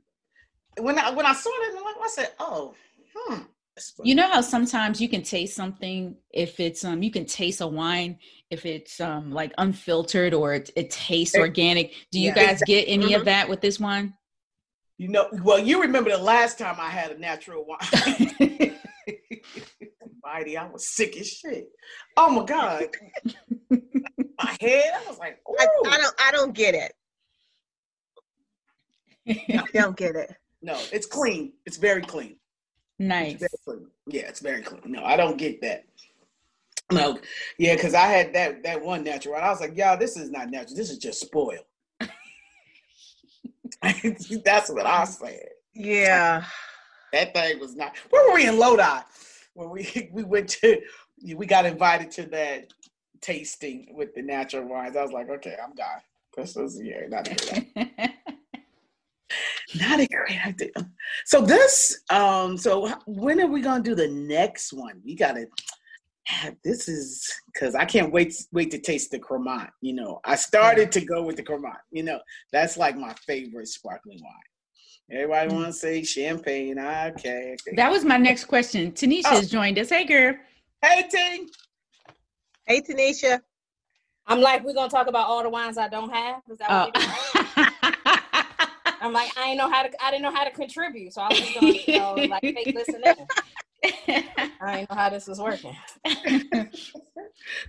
[0.79, 2.73] when I when I saw it, I said, "Oh,
[3.15, 3.41] hmm."
[4.03, 7.67] You know how sometimes you can taste something if it's um you can taste a
[7.67, 8.19] wine
[8.49, 11.93] if it's um like unfiltered or it, it tastes organic.
[12.11, 12.45] Do you yeah.
[12.45, 13.17] guys get any Mhm.
[13.17, 14.13] of that with this wine?
[14.97, 17.79] You know, well, you remember the last time I had a natural wine.
[20.23, 21.67] Mighty, I was sick as shit.
[22.17, 22.85] Oh my god,
[23.69, 24.93] my head.
[24.95, 25.67] I was like, I.
[25.87, 26.93] I don't I don't get it.
[29.27, 30.35] I don't get it.
[30.61, 31.53] no, it's clean.
[31.65, 32.37] It's very clean.
[32.97, 33.33] nice.
[33.33, 33.87] It's very clean.
[34.07, 34.81] Yeah, it's very clean.
[34.85, 35.85] No, I don't get that.
[36.91, 37.17] No,
[37.57, 39.35] yeah, because I had that that one natural.
[39.35, 40.75] And I was like, y'all, this is not natural.
[40.75, 41.65] This is just spoiled.
[44.43, 45.49] That's what I said.
[45.73, 46.43] Yeah.
[47.13, 47.95] That thing was not.
[48.09, 49.01] Where were we in Lodi
[49.53, 50.81] when we we went to?
[51.35, 52.73] We got invited to that
[53.21, 54.95] tasting with the natural wines.
[54.95, 56.01] I was like, okay, I'm done.
[56.35, 58.13] This is yeah, not a great, idea.
[59.79, 60.71] not a great idea.
[61.25, 65.01] So this, um, so when are we gonna do the next one?
[65.03, 65.47] We gotta.
[66.63, 69.69] This is because I can't wait wait to taste the Cremant.
[69.81, 71.77] You know, I started to go with the Cremant.
[71.91, 72.19] You know,
[72.51, 75.19] that's like my favorite sparkling wine.
[75.19, 75.53] Everybody mm.
[75.53, 76.79] want to say champagne.
[76.79, 77.55] Okay.
[77.61, 77.75] okay.
[77.75, 78.91] that was my next question.
[78.91, 79.35] Tanisha Oh.
[79.35, 79.89] has joined us.
[79.89, 80.35] Hey girl.
[80.81, 81.49] Hey, Ting.
[82.65, 83.41] Hey Tanisha.
[84.27, 86.41] I'm like, we're gonna talk about all the wines I don't have.
[86.49, 87.35] Is that what Oh.
[89.01, 90.03] I'm like, I didn't know how to.
[90.03, 92.73] I didn't know how to contribute, so I was just gonna, you know, like, take
[92.73, 93.15] listen in.
[94.61, 95.75] I didn't know how this was working.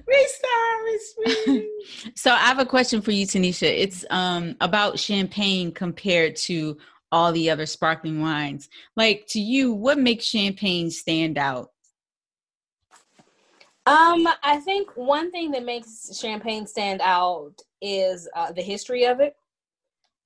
[0.06, 1.68] We sorry, sweetie.
[2.14, 3.66] so I have a question for you, Tanisha.
[3.66, 6.76] It's um about champagne compared to
[7.12, 8.68] all the other sparkling wines.
[8.96, 11.70] Like to you, what makes champagne stand out?
[13.86, 19.20] Um, I think one thing that makes champagne stand out is uh, the history of
[19.20, 19.36] it.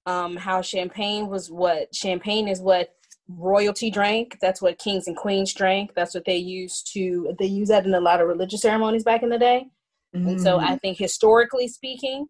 [0.06, 2.94] Um, how champagne was what champagne is what
[3.36, 4.38] royalty drank.
[4.40, 5.94] That's what kings and queens drank.
[5.94, 7.34] That's what they used to.
[7.38, 9.66] They use that in a lot of religious ceremonies back in the day.
[10.12, 12.26] And so I think historically speaking,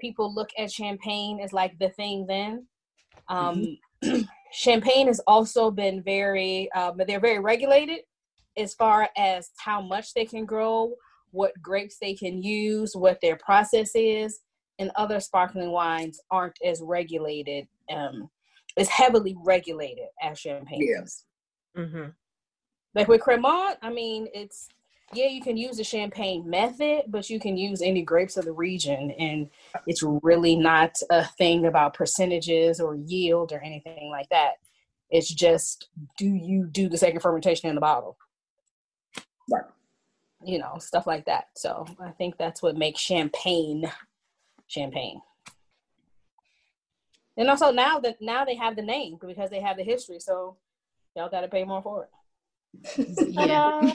[0.00, 2.66] people look at champagne as like the thing then.
[3.28, 3.78] Um,
[4.52, 8.00] champagne has also been very, um, they're very regulated
[8.56, 10.94] as far as how much they can grow,
[11.30, 14.40] what grapes they can use, what their process is.
[14.78, 18.28] And other sparkling wines aren't as regulated, um,
[18.76, 21.24] as heavily regulated as champagne Yes.
[21.76, 22.10] Mm-hmm.
[22.94, 24.68] Like with Cremant, I mean, it's
[25.12, 28.52] yeah, you can use the champagne method, but you can use any grapes of the
[28.52, 29.48] region, and
[29.86, 34.54] it's really not a thing about percentages or yield or anything like that.
[35.10, 38.16] It's just do you do the second fermentation in the bottle?
[39.48, 39.62] Right.
[40.44, 41.48] you know, stuff like that.
[41.54, 43.90] So I think that's what makes champagne
[44.66, 45.20] champagne.
[47.36, 50.56] And also now that now they have the name because they have the history, so
[51.14, 52.10] y'all got to pay more for it.
[53.30, 53.92] Yeah.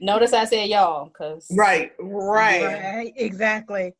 [0.00, 2.62] Notice I said y'all, cause Right, right.
[2.62, 3.92] Right, exactly.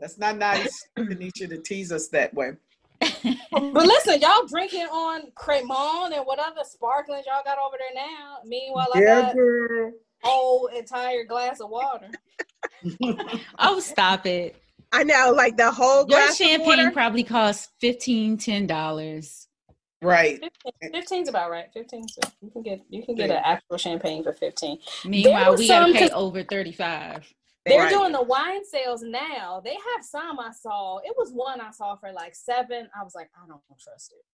[0.00, 2.52] That's not nice, Tanisha, to tease us that way.
[3.00, 8.38] But listen, y'all drinking on Cremant and what other sparklings y'all got over there now.
[8.44, 9.92] Meanwhile, I Yeah, got girl.
[10.22, 12.10] whole entire glass of water.
[13.58, 14.56] oh, stop it.
[14.96, 16.90] I know, like the whole Your glass of champagne water.
[16.90, 19.46] probably costs 15 $10.
[20.02, 20.42] Right.
[20.94, 21.66] 15's about right.
[21.74, 22.06] 15
[22.42, 24.78] you can get you can get an actual champagne for 15.
[25.04, 27.32] Meanwhile, we got to pay over 35
[27.66, 27.90] They're Right.
[27.90, 29.60] doing the wine sales now.
[29.64, 30.98] They have some I saw.
[30.98, 32.88] It was one I saw for like seven.
[32.98, 34.24] I was like, I don't trust it.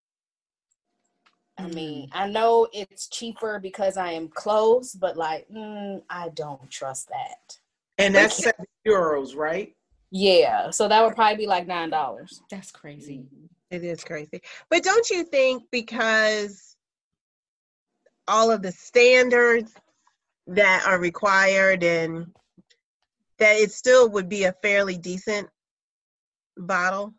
[1.58, 6.68] I mean, I know it's cheaper because I am close, but like, mm, I don't
[6.70, 7.58] trust that.
[7.98, 9.74] And that's seven euros, right?
[10.14, 12.42] Yeah, so that would probably be like nine dollars.
[12.50, 13.20] That's crazy.
[13.20, 13.46] Mm-hmm.
[13.70, 14.42] It is crazy.
[14.68, 16.76] But don't you think because
[18.28, 19.72] all of the standards
[20.46, 22.26] that are required and
[23.38, 25.48] that it still would be a fairly decent
[26.58, 27.14] bottle?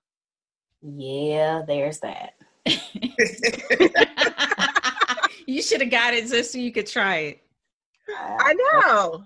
[0.84, 2.36] Yeah, there's that.
[5.48, 7.40] you should have got it just so you could try it.
[8.16, 9.26] I know.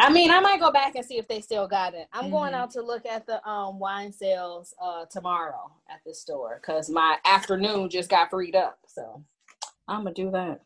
[0.00, 2.08] I mean, I might go back and see if they still got it.
[2.12, 2.56] I'm going Mhm.
[2.56, 7.18] out to look at the um wine sales uh tomorrow at the store because my
[7.24, 8.78] afternoon just got freed up.
[8.86, 9.22] So
[9.88, 10.60] I'm gonna do that.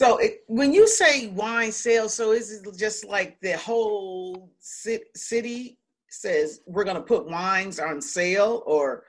[0.00, 5.04] So it, when you say wine sales, so is it just like the whole ci-
[5.14, 9.04] city says we're going to put wines on sale, or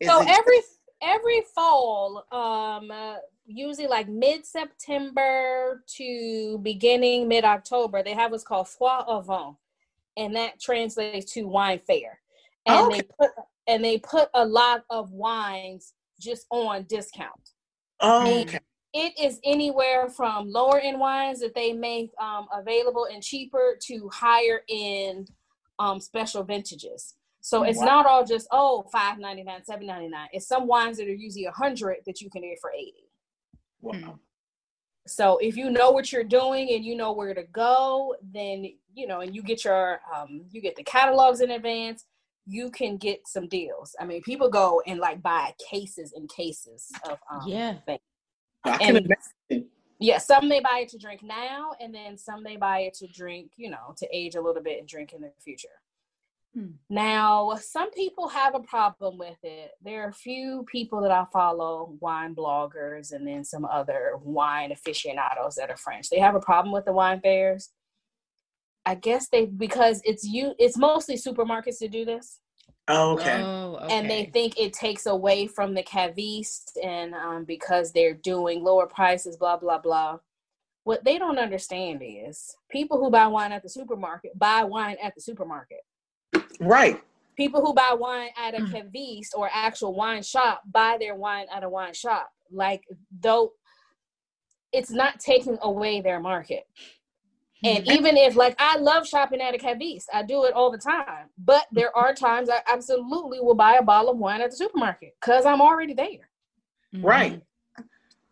[0.00, 0.60] is so it every
[1.02, 3.16] every fall, um, uh,
[3.54, 9.56] usually like mid September to beginning mid October, they have what's called Foire aux Vins,
[10.16, 12.20] and that translates to wine fair.
[12.66, 13.30] And they put
[13.66, 17.50] and they put a lot of wines just on discount.
[18.00, 18.58] Oh, okay.
[18.92, 24.08] it is anywhere from lower end wines that they make um, available and cheaper to
[24.12, 25.30] higher end
[25.78, 27.14] um, special vintages.
[27.40, 27.84] So it's Wow.
[27.86, 30.28] not all just oh five ninety nine, seven ninety nine.
[30.32, 33.01] It's some wines that are usually a hundred that you can get for eighty.
[33.82, 34.18] Wow.
[35.06, 39.06] So if you know what you're doing and you know where to go, then you
[39.06, 42.04] know, and you get your um, you get the catalogs in advance.
[42.46, 43.94] You can get some deals.
[44.00, 47.74] I mean, people go and like buy cases and cases of um, Yeah.
[47.86, 48.00] things.
[48.64, 49.06] I can And-
[49.50, 49.68] imagine.
[49.98, 53.06] Yeah, some they buy it to drink now, and then some they buy it to
[53.06, 55.68] drink, you know, to age a little bit and drink in the future.
[56.54, 56.72] Hmm.
[56.90, 59.70] Now, some people have a problem with it.
[59.82, 64.70] There are a few people that I follow, wine bloggers, and then some other wine
[64.70, 66.10] aficionados that are French.
[66.10, 67.70] They have a problem with the wine fairs.
[68.84, 70.54] I guess they because it's you.
[70.58, 72.40] It's mostly supermarkets to do this
[72.88, 73.42] Oh, okay.
[73.42, 73.98] Oh, okay.
[73.98, 78.86] and they think it takes away from the caviste and um, because they're doing lower
[78.86, 80.18] prices blah blah blah
[80.84, 85.14] what they don't understand is people who buy wine at the supermarket buy wine at
[85.14, 85.82] the supermarket
[86.62, 87.02] right.
[87.36, 88.70] people who buy wine at a Mm.
[88.72, 92.82] caviste or actual wine shop buy their wine at a wine shop like
[93.20, 93.52] though
[94.72, 96.64] it's not taking away their market
[97.64, 97.92] and Mhm.
[97.96, 101.30] even if like I love shopping at a caviste, I do it all the time.
[101.38, 105.14] But there are times I absolutely will buy a bottle of wine at the supermarket
[105.20, 106.28] because I'm already there.
[106.92, 107.04] Mhm.
[107.04, 107.42] Right.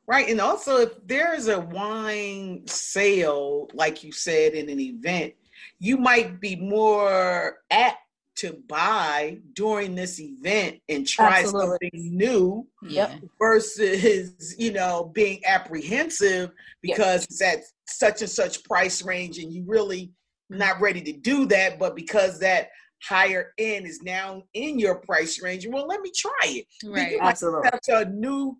[0.08, 0.28] Right.
[0.28, 5.34] And also, if there's a wine sale, like you said, in an event,
[5.78, 7.98] you might be more apt
[8.40, 11.90] to buy during this event and try Absolutely.
[11.92, 13.18] something new Yeah.
[13.38, 16.50] versus, you know, being apprehensive
[16.82, 16.94] Yeah.
[16.96, 20.12] because it's at such and such price range and you really
[20.48, 21.78] not ready to do that.
[21.78, 22.68] But because that
[23.02, 27.12] higher end is now in your price range, well, let me try it Right.
[27.12, 27.68] you Absolutely.
[27.72, 28.56] have a new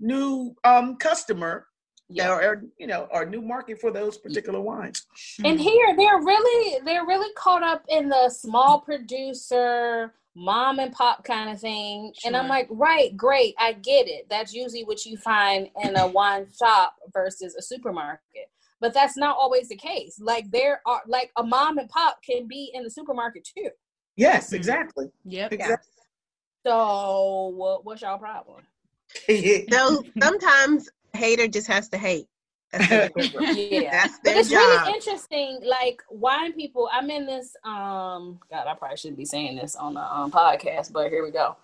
[0.00, 1.66] new um customer
[2.14, 2.30] Yeah.
[2.30, 5.06] or, or, you know or new market for those particular wines
[5.44, 11.24] And here they're really they're really caught up in the small producer mom and pop
[11.24, 12.12] kind of thing.
[12.24, 14.26] And I'm like, right, great, I get it.
[14.30, 18.48] That's usually what you find in a wine shop versus a supermarket.
[18.80, 20.18] But that's not always the case.
[20.18, 23.70] Like there are like a mom and pop can be in the supermarket too.
[24.16, 24.56] yes Mhm.
[24.56, 25.52] exactly Yep.
[25.52, 25.88] exactly
[26.66, 28.62] So what, what's y'all problem?
[29.72, 32.26] So sometimes hater just has to hate.
[32.72, 33.90] That's their yeah.
[33.90, 34.58] That's but it's job.
[34.58, 39.56] really interesting like wine people i'm in this um god i probably shouldn't be saying
[39.56, 41.56] this on the um, podcast but here we go.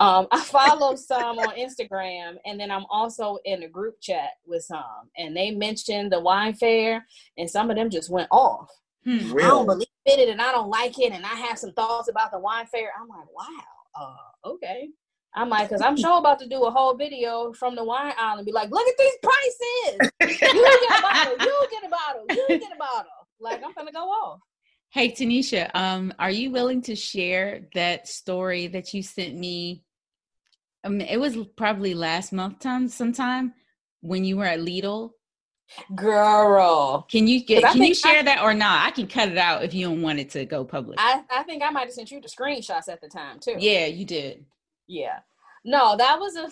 [0.00, 4.64] Um i follow some on instagram and then i'm also in a group chat with
[4.64, 4.82] some
[5.16, 7.06] and they mentioned the wine fair
[7.38, 8.68] and some of them just went off.
[9.04, 9.38] Hmm.
[9.38, 12.08] i don't believe in it and i don't like it and i have some thoughts
[12.08, 12.90] about the wine fair.
[13.00, 13.62] I'm like wow
[13.94, 14.88] uh okay
[15.36, 18.38] I'm like, because I'm sure about to do a whole video from the wine aisle
[18.38, 20.10] and be like, look at these prices.
[20.22, 23.10] You get a bottle, you get a bottle, you get a bottle.
[23.38, 24.40] Like, I'm gonna go off.
[24.90, 29.82] Hey Tanisha, um, are you willing to share that story that you sent me?
[30.84, 33.52] Um, it was probably last month time sometime
[34.00, 35.10] when you were at Lidl.
[35.94, 37.04] Girl.
[37.10, 38.86] Can you get 'Cause can you think I- share that or not?
[38.86, 40.98] I can cut it out if you don't want it to go public.
[41.00, 43.56] I, I think I might have sent you the screenshots at the time too.
[43.58, 44.46] yeah, you did.
[44.86, 45.18] Yeah.
[45.64, 46.48] No, that was a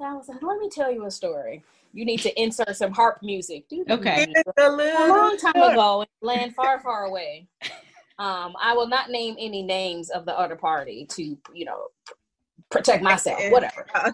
[0.00, 1.64] that was a, let me tell you a story.
[1.92, 3.64] You need to insert some harp music.
[3.88, 4.32] Okay.
[4.58, 5.72] A a long time short.
[5.72, 7.48] ago in land far, far away.
[8.18, 11.86] Um, I will not name any names of the other party to, you know,
[12.70, 13.86] protect myself, whatever.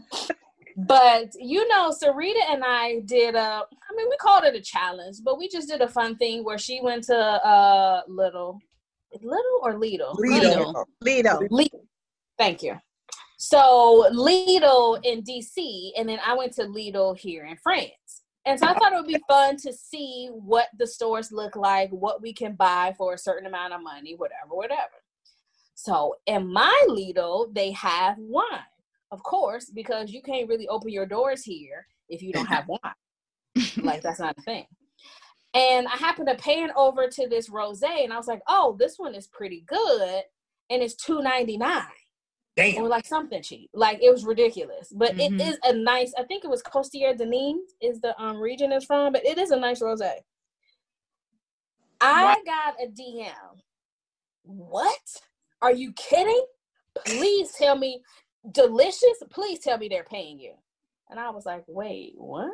[0.76, 5.18] But you know, Sarita and I did a I mean, we called it a challenge,
[5.22, 8.58] but we just did a fun thing where she went to uh little
[9.22, 10.16] little or Lidl?
[10.16, 10.84] Lidl.
[11.00, 11.38] Lido.
[11.48, 11.80] Lidl.
[12.38, 12.76] Thank you.
[13.36, 18.22] So Lidl in DC, and then I went to Lidl here in France.
[18.46, 21.90] And so I thought it would be fun to see what the stores look like,
[21.90, 25.02] what we can buy for a certain amount of money, whatever, whatever.
[25.74, 28.44] So in my Lidl, they have wine,
[29.10, 32.78] of course, because you can't really open your doors here if you don't have wine.
[33.82, 34.66] like that's not a thing.
[35.54, 38.96] And I happened to pan over to this rosé, and I was like, "Oh, this
[38.98, 40.22] one is pretty good,"
[40.68, 41.84] and it's two ninety nine
[42.56, 42.84] Damn.
[42.84, 43.68] or like something cheap.
[43.74, 45.40] Like it was ridiculous, but Mhm.
[45.40, 46.14] it is a nice.
[46.16, 49.38] I think it was Costières de Nîmes is the um region it's from, but it
[49.38, 50.20] is a nice rosé.
[52.00, 53.60] I got a DM.
[54.44, 55.22] What?
[55.62, 56.44] Are you kidding?
[57.04, 58.02] Please tell me
[58.52, 59.22] delicious.
[59.30, 60.54] Please tell me they're paying you.
[61.10, 62.52] And I was like, wait, what?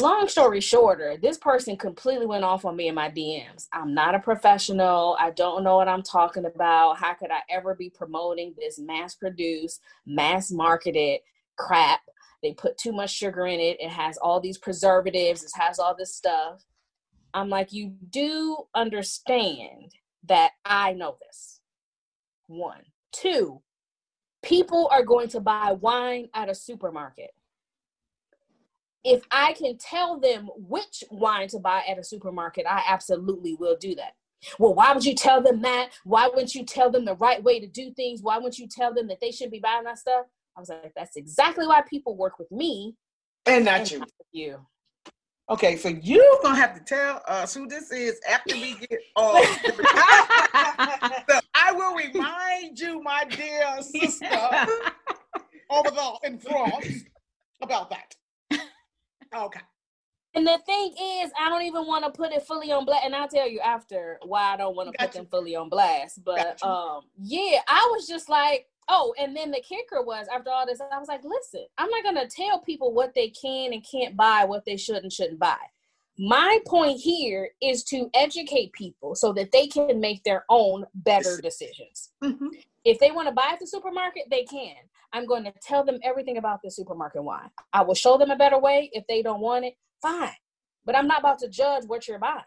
[0.00, 3.66] Long story shorter, this person completely went off on me in my DMs.
[3.72, 5.16] I'm not a professional.
[5.18, 6.98] I don't know what I'm talking about.
[6.98, 11.20] How could I ever be promoting this mass produced, mass marketed
[11.56, 12.00] crap?
[12.42, 13.80] They put too much sugar in it.
[13.80, 15.42] It has all these preservatives.
[15.42, 16.64] It has all this stuff.
[17.34, 19.94] I'm like, you do understand
[20.26, 21.60] that I know this.
[22.46, 22.82] One.
[23.12, 23.62] Two,
[24.42, 27.30] people are going to buy wine at a supermarket.
[29.04, 33.76] If I can tell them which wine to buy at a supermarket, I absolutely will
[33.80, 34.14] do that.
[34.58, 35.90] Well, why would you tell them that?
[36.04, 38.22] Why wouldn't you tell them the right way to do things?
[38.22, 40.26] Why wouldn't you tell them that they should be buying that stuff?
[40.56, 42.96] I was like, that's exactly why people work with me
[43.46, 43.98] And not and you.
[44.00, 44.66] not with you.
[45.50, 49.00] Okay, so you're gonna have to tell uh, us who this is after we get
[49.16, 49.42] off.
[51.30, 54.28] so I will remind you, my dear sister,
[55.70, 55.90] over
[56.24, 57.04] in France,
[57.62, 58.14] about that.
[59.34, 59.60] Okay.
[60.34, 63.04] And the thing is, I don't even want to put it fully on blast.
[63.04, 65.18] And I'll tell you after why I don't want to put Gotcha.
[65.18, 66.22] them fully on blast.
[66.24, 70.66] But um, yeah, I was just like, oh, and then the kicker was after all
[70.66, 74.16] this, I was like, listen, I'm not gonna tell people what they can and can't
[74.16, 75.58] buy, what they should and shouldn't buy.
[76.18, 81.40] My point here is to educate people so that they can make their own better
[81.40, 82.10] decisions.
[82.22, 82.48] Mhm.
[82.84, 84.76] If they want to buy at the supermarket, they can.
[85.12, 87.50] I'm going to tell them everything about the supermarket wine.
[87.72, 88.90] I will show them a better way.
[88.92, 90.30] If they don't want it, fine.
[90.84, 92.42] But I'm not about to judge what you're buying.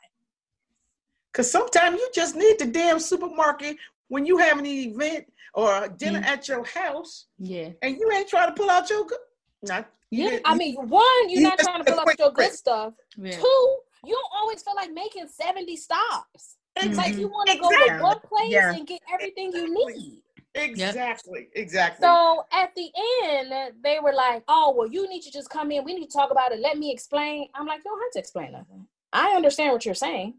[1.33, 3.77] Cause sometimes you just need the damn supermarket
[4.09, 6.25] when you have an event or dinner Mm.
[6.25, 7.69] at your house yeah.
[7.81, 9.17] and you ain't trying to pull out your good.
[9.63, 12.03] Not, you Yeah, didn't- I mean, one, you're You not trying to a pull up
[12.05, 12.93] quick your good stuff.
[13.17, 13.31] yeah.
[13.31, 16.57] Two, you don't always feel like making 70 stops.
[16.75, 17.19] It's like Mhm.
[17.19, 18.73] you want to go to one place Yeah.
[18.73, 20.23] and get everything you need.
[20.55, 22.03] Exactly, exactly.
[22.05, 22.89] So at the
[23.23, 25.83] end, they were like, "Oh, well, you need to just come in.
[25.83, 26.59] We need to talk about it.
[26.59, 28.87] Let me explain." I'm like, "You don't have to explain nothing.
[29.13, 30.35] I understand what you're saying.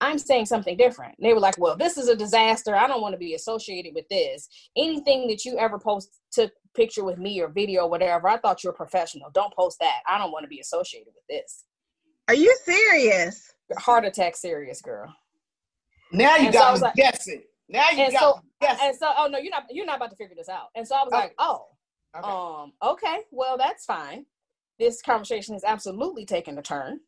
[0.00, 2.74] I'm saying something different." They were like, "Well, this is a disaster.
[2.76, 4.48] I don't want to be associated with this.
[4.76, 8.28] Anything that you ever post, took picture with me or video, or whatever.
[8.28, 9.30] I thought you were professional.
[9.34, 10.00] Don't post that.
[10.06, 11.64] I don't want to be associated with this."
[12.28, 13.52] Are you serious?
[13.78, 15.12] Heart attack, serious girl.
[16.12, 17.42] now you and got was me like- guessing.
[17.68, 18.88] Now you and got so- guessing.
[18.88, 19.64] And so, oh no, you're not.
[19.70, 20.68] You're not about to figure this out.
[20.74, 21.16] And so I was Oh.
[21.16, 21.66] like, "Oh."
[22.16, 22.26] Okay.
[22.28, 24.24] Um, okay, well, that's fine.
[24.78, 27.00] This conversation has absolutely taken a turn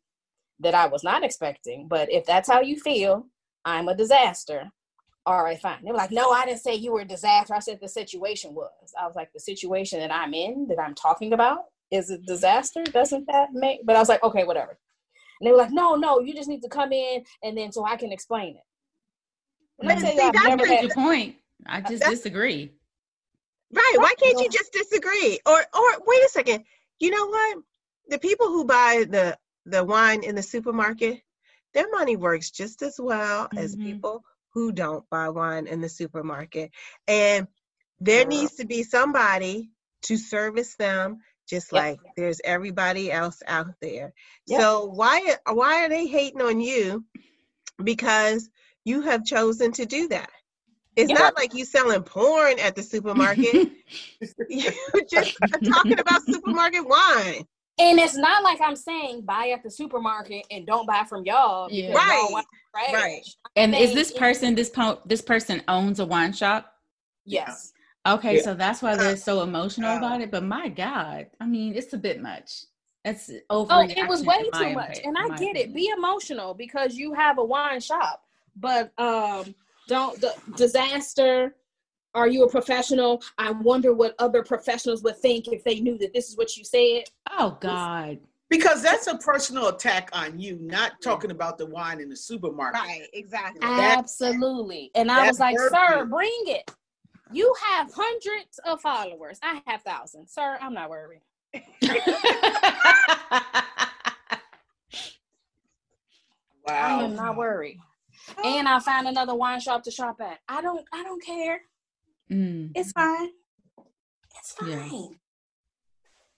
[0.59, 1.87] that I was not expecting.
[1.87, 3.25] But if that's how you feel,
[3.65, 4.69] I'm a disaster.
[5.25, 5.83] All right, fine.
[5.83, 7.53] They were like, no, I didn't say you were a disaster.
[7.55, 8.93] I said the situation was.
[8.99, 12.83] I was like, the situation that I'm in, that I'm talking about, is a disaster.
[12.83, 13.79] Doesn't that make?
[13.85, 14.77] But I was like, okay, whatever.
[15.39, 17.83] And they were like, no, no, you just need to come in and then so
[17.85, 18.63] I can explain it.
[19.81, 20.81] And I tell you, I've that's never the had.
[20.81, 21.35] Good point.
[21.65, 22.71] I just That's- disagree.
[23.73, 23.93] Right.
[23.97, 25.39] Why can't you just disagree?
[25.45, 26.65] Or or wait a second.
[26.99, 27.57] You know what?
[28.09, 31.21] The people who buy the the wine in the supermarket,
[31.73, 33.83] their money works just as well as Mhm.
[33.85, 36.71] people who don't buy wine in the supermarket.
[37.07, 37.47] And
[38.01, 38.29] there Girl.
[38.39, 39.69] needs to be somebody
[40.03, 41.81] to service them just Yep.
[41.81, 44.13] like there's everybody else out there.
[44.47, 44.59] Yep.
[44.59, 47.05] So why why are they hating on you
[47.81, 48.49] because
[48.85, 50.29] you have chosen to do that?
[50.95, 51.19] It's Yep.
[51.19, 53.71] not like you selling porn at the supermarket.
[54.49, 54.73] You're
[55.09, 57.45] just talking about supermarket wine.
[57.79, 61.67] And it's not like I'm saying buy at the supermarket and don't buy from y'all.
[61.69, 61.87] because Yeah.
[61.91, 62.27] y'all Right.
[62.31, 62.93] want trash.
[62.93, 63.21] Right.
[63.55, 66.73] and is this person this po- this person owns a wine shop?
[67.25, 67.71] Yes.
[68.05, 68.41] Okay, Yeah.
[68.41, 70.31] so that's why they're so emotional Uh, about it.
[70.31, 72.63] But my God, I mean, it's a bit much.
[73.05, 73.71] That's over.
[73.73, 74.97] Oh, it was way too much.
[74.99, 75.73] opi- And I my get it.
[75.73, 78.23] Be emotional because you have a wine shop.
[78.55, 79.55] But um
[79.87, 81.55] don't the disaster.
[82.13, 83.21] Are you a professional?
[83.37, 86.65] I wonder what other professionals would think if they knew that this is what you
[86.65, 87.03] said.
[87.39, 88.19] Oh God.
[88.49, 92.81] Because that's a personal attack on you, not talking about the wine in the supermarket.
[92.81, 93.61] Right, exactly.
[93.61, 94.91] That- Absolutely.
[94.93, 96.05] And I was like, sir, you.
[96.05, 96.69] bring it.
[97.31, 99.39] You have hundreds of followers.
[99.41, 100.33] I have thousands.
[100.33, 101.21] Sir, I'm not worried.
[101.53, 101.61] wow.
[106.67, 107.79] I am not worried.
[108.43, 110.39] And I found another wine shop to shop at.
[110.47, 111.61] I don't I don't care.
[112.31, 112.71] Mm.
[112.75, 113.29] It's fine.
[114.39, 114.69] It's fine.
[114.69, 115.07] Yeah.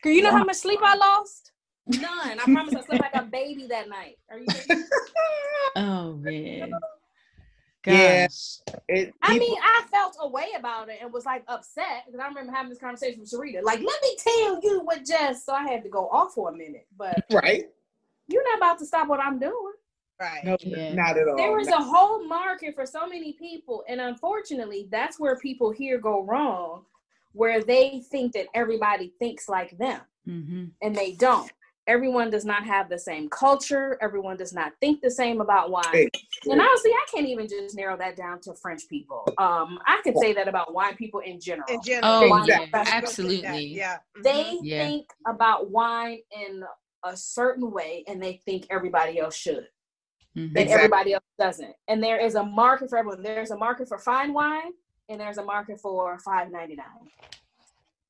[0.02, 1.52] Girl, you know how much sleep I lost?
[1.88, 2.40] None.
[2.40, 4.18] I promise I slept like a baby that night.
[4.30, 4.84] Are you kidding?
[5.76, 6.72] Oh man.
[7.86, 8.28] Yeah.
[8.88, 12.20] It, I people- mean, I felt a way about it and was like upset because
[12.20, 13.62] I remember having this conversation with Sarita.
[13.64, 16.54] Like, let me tell you what just so I had to go off for a
[16.56, 16.88] minute.
[16.98, 17.66] But right?
[18.28, 19.74] you're not about to stop what I'm doing.
[20.24, 20.44] Right.
[20.46, 20.94] No, Yeah.
[20.94, 21.36] not at all.
[21.36, 25.72] There was Not- a whole market for so many people, and unfortunately, that's where people
[25.72, 26.86] here go wrong,
[27.34, 31.52] where they think that everybody thinks like them, hmm and they don't.
[31.86, 33.98] Everyone does not have the same culture.
[34.02, 35.84] Everyone does not think the same about wine.
[35.92, 36.08] Hey,
[36.50, 39.28] And honestly, I can't even just narrow that down to French people.
[39.38, 41.68] Um, I could say that about wine people in general.
[41.70, 42.14] In general.
[42.24, 43.66] Oh Wine yeah, absolutely.
[43.68, 43.98] Yeah.
[44.18, 44.24] mhm.
[44.24, 44.86] They Yeah.
[44.88, 46.64] think about wine in
[47.04, 49.68] a certain way, and they think everybody else should.
[50.36, 50.48] Mhm.
[50.48, 50.74] and Exactly.
[50.74, 51.76] everybody else doesn't.
[51.88, 53.22] And there is a market for everyone.
[53.22, 54.74] There's a market for fine wine,
[55.10, 57.12] and there's a market for five ninety nine.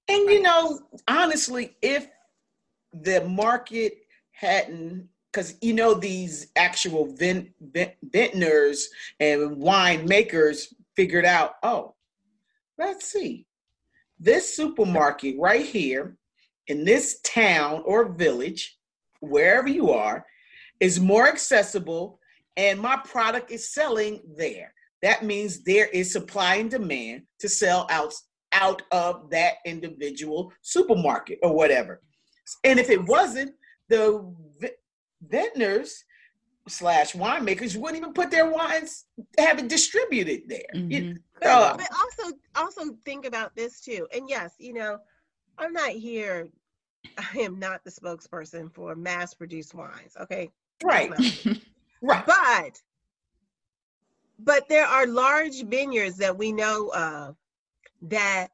[0.08, 2.08] And you know, honestly, if
[2.94, 11.26] the market hadn't, because you know these actual vin, vin, vintners and wine makers figured
[11.26, 11.96] out, oh,
[12.78, 13.48] let's see,
[14.20, 16.16] this supermarket right here
[16.68, 18.78] in this town or village,
[19.22, 20.26] wherever you are,
[20.80, 22.20] is more accessible,
[22.58, 24.74] and my product is selling there.
[25.02, 28.14] That means there is supply and demand to sell out
[28.56, 32.02] out of that individual supermarket or whatever.
[32.64, 33.56] And if it wasn't,
[33.90, 34.70] the vi-
[35.28, 36.04] vintners
[36.68, 39.06] slash winemakers wouldn't even put their wines,
[39.40, 40.62] have it distributed there.
[40.74, 41.18] You- Mhm.
[41.42, 44.08] But, uh, but also also think about this too.
[44.14, 45.00] And yes, you know,
[45.58, 46.48] I'm not here.
[47.18, 50.16] I am not the spokesperson for mass produced wines.
[50.22, 50.52] Okay.
[50.84, 51.10] Right,
[52.02, 52.26] right.
[52.26, 52.82] But
[54.40, 57.36] but there are large vineyards that we know of
[58.04, 58.50] that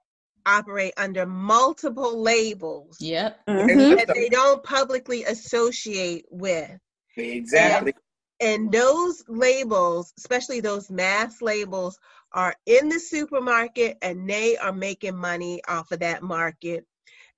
[0.45, 3.39] operate under multiple labels Yep.
[3.47, 3.95] Mm-hmm.
[3.95, 6.77] that they don't publicly associate with.
[7.17, 7.93] Exactly.
[8.41, 11.99] And those labels, especially those mass labels,
[12.31, 16.85] are in the supermarket and they are making money off of that market.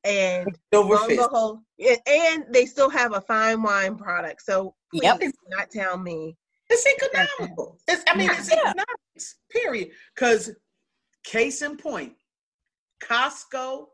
[0.03, 4.41] And Silver lo and behold, and- and they still have a fine wine product.
[4.43, 5.19] So please Yep.
[5.19, 6.37] do not tell me.
[6.69, 7.79] It's economical.
[7.87, 8.59] It's, I mean, it's Yeah.
[8.69, 9.91] economics, period.
[10.15, 10.51] Because,
[11.23, 12.15] case in point,
[13.03, 13.87] Costco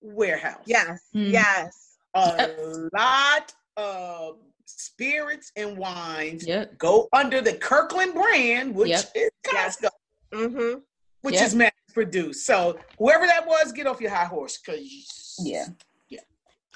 [0.00, 0.62] warehouse.
[0.66, 1.32] Yes, Mm.
[1.32, 1.96] yes.
[2.14, 2.48] A
[2.92, 6.78] lot of spirits and wines Yep.
[6.78, 9.12] go under the Kirkland brand, which Yep.
[9.14, 9.76] is Yes.
[9.80, 9.88] Costco,
[10.32, 10.80] Mm-hmm.
[11.22, 11.46] which Yep.
[11.46, 12.44] is mass produced.
[12.46, 14.78] So whoever that was, get off your high horse, cause
[15.40, 15.66] Yeah.
[16.08, 16.18] Yeah.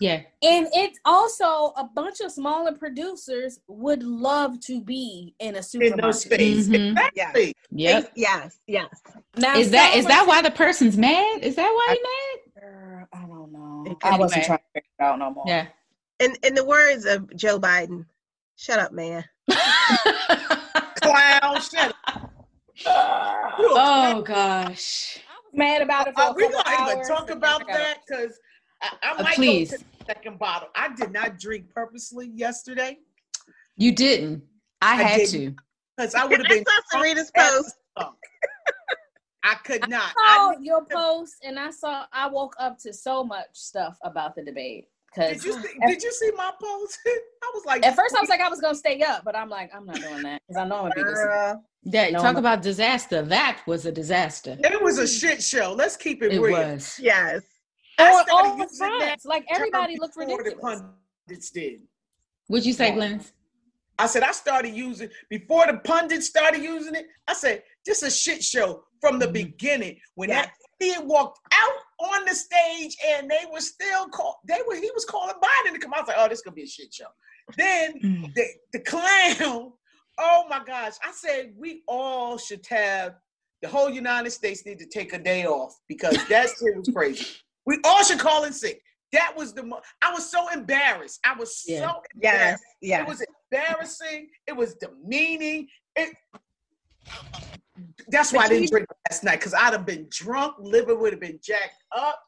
[0.00, 0.22] Yeah.
[0.42, 5.62] And it's also a bunch of smaller producers would love to be in a in
[5.62, 6.02] supermarket.
[6.02, 6.68] those space.
[6.68, 6.90] Mhm.
[7.08, 7.54] Exactly.
[7.70, 8.12] Yep.
[8.16, 9.02] Yes, yes.
[9.36, 11.42] Now, Is that some is that why the person's mad?
[11.42, 11.96] Is that why
[12.54, 13.84] he Girl, I don't know.
[13.86, 15.44] It I wasn't trying to figure it out no more.
[15.46, 15.68] mad?
[16.20, 18.06] In in the words of Joe Biden,
[18.56, 19.24] shut up, man.
[21.02, 22.30] Clown, shut up.
[23.58, 25.18] You oh gosh.
[25.28, 27.58] I was mad about it for Are a we couple not even hours, talk about
[27.66, 27.98] then I got that?
[28.06, 28.38] Because
[28.82, 29.70] I, I Uh, might please.
[29.70, 30.68] go to second bottle.
[30.74, 32.98] I did not drink purposely yesterday
[33.76, 34.42] You didn't.
[34.80, 35.56] I, I had didn't.
[35.56, 35.62] to.
[35.96, 36.64] because I would have I been.
[36.64, 37.74] saw Serena's post.
[39.44, 40.12] I could not.
[40.16, 43.98] I saw I, your post and I saw I woke up to so much stuff
[44.04, 44.86] about the debate.
[45.14, 46.98] Cause did you see, did you see my post?
[47.06, 49.48] I was like, at first I was like I was gonna stay up, but I'm
[49.48, 51.28] like I'm not doing that because I know I'm gonna be listening.
[51.28, 52.38] Girl, That No, talk no.
[52.38, 53.22] about disaster.
[53.22, 54.56] That was a disaster.
[54.60, 55.72] it was a shit show.
[55.76, 56.52] Let's keep it, It real.
[56.58, 56.98] was.
[57.02, 57.42] yes.
[57.98, 60.82] I Or started all the using that fronts, like everybody looked before the ridiculous.
[61.26, 61.80] pundits did.
[62.48, 62.94] What'd you say, Yeah.
[62.94, 63.24] Glenn?
[63.98, 67.06] I said I started using before the pundits started using it.
[67.28, 69.32] I said this is a shit show from the Mhm.
[69.32, 70.00] beginning.
[70.14, 70.46] When Yes.
[70.46, 71.76] that kid walked out
[72.10, 75.78] on the stage and they were still call they were he was calling Biden to
[75.78, 75.98] come out.
[75.98, 77.06] I was like, oh, this is gonna be a shit show.
[77.56, 78.34] Then Mm.
[78.34, 79.72] the, the clown,
[80.18, 80.94] oh my gosh.
[81.04, 83.16] I said we all should have
[83.60, 87.36] the whole United States need to take a day off because that shit was crazy.
[87.66, 88.82] We all should call in sick.
[89.12, 91.20] That was the mo- I was so embarrassed.
[91.24, 91.80] I was Yeah.
[91.90, 92.64] so embarrassed.
[92.80, 93.00] Yes.
[93.00, 93.00] Yes.
[93.02, 94.30] It was embarrassing.
[94.46, 95.68] It was demeaning.
[95.96, 96.16] It,
[98.08, 100.56] that's why I didn't you- drink last night because I'd have been drunk.
[100.58, 102.22] Liver would have been jacked up.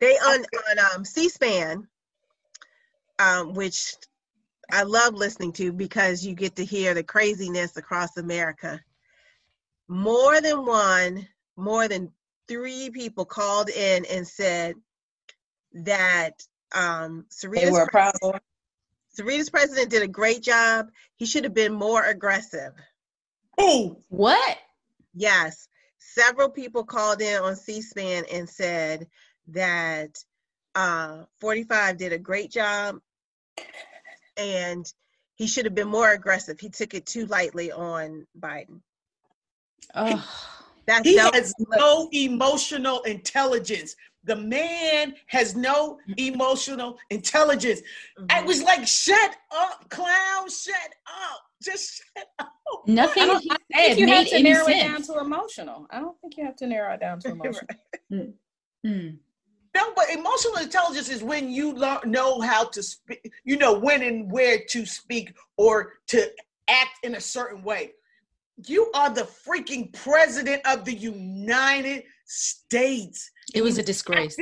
[0.00, 0.40] They on
[0.70, 1.86] on um, C-SPAN,
[3.20, 3.94] um, which
[4.72, 8.80] I love listening to because you get to hear the craziness across America.
[9.88, 12.10] More than one, more than
[12.48, 14.74] three people called in and said
[15.72, 16.42] that
[16.74, 18.40] um, They Sarita's, were proud of
[19.18, 20.90] Sarita's president did a great job.
[21.16, 22.72] He should have been more aggressive.
[23.60, 24.58] Ooh, What?
[25.14, 25.68] Yes,
[25.98, 29.06] several people called in on C-SPAN and said
[29.48, 30.18] that
[30.74, 32.98] uh, 45 did a great job,
[34.36, 34.84] and
[35.36, 36.58] he should have been more aggressive.
[36.58, 38.80] He took it too lightly on Biden.
[39.94, 43.96] Oh, That's he that- has no emotional intelligence.
[44.24, 47.82] The man has no emotional intelligence.
[48.30, 48.46] I Mhm.
[48.46, 51.40] was like, shut up, clown, shut up.
[51.62, 52.50] Just shut up.
[52.86, 53.56] nothing I don't- I
[53.88, 55.86] said think you have made to any narrow it down to emotional.
[55.90, 57.68] I don't think you have to narrow it down to emotional.
[58.84, 59.18] Mm.
[59.74, 64.02] No, but emotional intelligence is when you learn, know how to speak, you know, when
[64.02, 66.30] and where to speak or to
[66.68, 67.92] act in a certain way.
[68.56, 73.30] You are the freaking president of the United States.
[73.52, 74.36] It was a disgrace.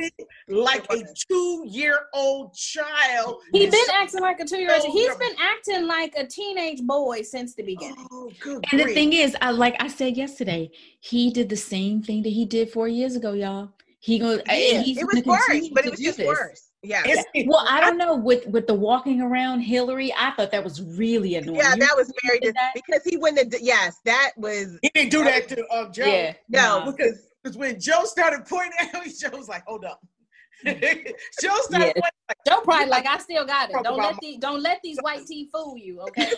[0.47, 3.41] like a two-year-old child.
[3.51, 4.83] He And been acting like a two year old.
[4.83, 8.07] so He's been acting like a teenage boy since the beginning.
[8.11, 12.01] Oh, good And the thing is, I like I said yesterday, he did the same
[12.01, 13.71] thing that he did four years ago, y'all.
[13.99, 16.27] He goes, Yeah, he's it was worse, but it was just this.
[16.27, 16.69] worse.
[16.83, 17.01] Yeah.
[17.07, 20.13] It's- Well, I don't know with with the walking around Hillary.
[20.17, 21.55] I thought that was really annoying.
[21.59, 22.71] Yeah, You that was very did dis- that?
[22.75, 23.61] because he wouldn't have.
[23.61, 26.05] Yes, that was He didn't do that to uh, Joe.
[26.05, 26.79] Yeah, no.
[26.79, 26.91] nah.
[26.91, 30.01] Because Because when Joe started pointing at him, Joe was like, hold up.
[30.65, 31.51] Joe started Yeah.
[31.71, 33.77] pointing like, Joe probably like I still got it.
[33.83, 36.31] Don't let these don't let these white teeth fool you, okay?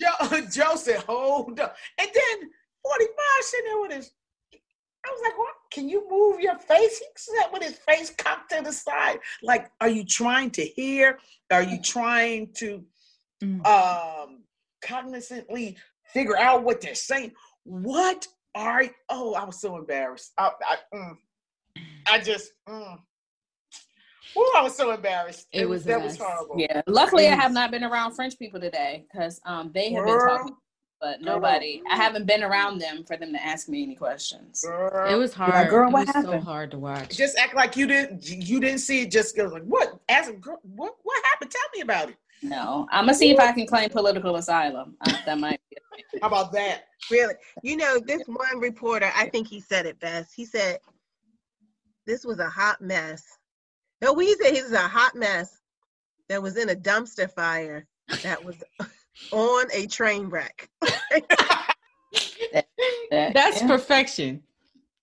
[0.00, 1.76] Joe, Joe said, hold up.
[1.98, 2.50] And then
[2.82, 4.10] 45 sitting there with his,
[5.04, 5.54] I was like, what?
[5.72, 6.98] Can you move your face?
[6.98, 9.18] He sat with his face cocked to the side.
[9.42, 11.18] Like, are you trying to hear?
[11.50, 12.84] Are you trying to
[13.42, 13.66] Mm.
[13.66, 14.44] um
[14.84, 15.76] cognizantly
[16.12, 17.32] figure out what they're saying?
[17.64, 20.32] What are oh, I was so embarrassed.
[20.38, 21.16] I I, mm.
[22.08, 22.98] I just mm.
[24.36, 25.48] Oh, I was so embarrassed.
[25.52, 26.54] It was a that was horrible.
[26.56, 26.80] Yeah.
[26.86, 30.56] Luckily, I have not been around French people today because um they have been talking,
[31.02, 31.82] but nobody.
[31.90, 34.62] I haven't been around them for them to ask me any questions.
[34.64, 35.12] Girl.
[35.12, 35.68] It was hard.
[35.68, 37.14] girl, it what was so hard to watch.
[37.16, 40.34] just act like you didn't you didn't see it just go like what ask a
[40.34, 43.66] girl what what happened tell me about it No, I'm gonna see if I can
[43.66, 44.96] claim political asylum.
[45.00, 45.76] Uh, that might be.
[46.22, 50.32] how about that really, you know, this one reporter, I think he said it best.
[50.34, 50.78] He said,
[52.06, 53.24] "This was a hot mess."
[54.00, 55.58] No, we said he was a hot mess
[56.28, 57.86] that was in a dumpster fire
[58.22, 58.62] that was
[59.30, 60.68] on a train wreck.
[63.10, 63.66] That- That's yeah.
[63.66, 64.42] perfection.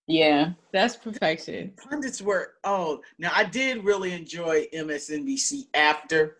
[0.08, 0.52] yeah.
[0.74, 1.74] That's perfection.
[1.90, 6.38] pundits were oh now i did really enjoy msnbc after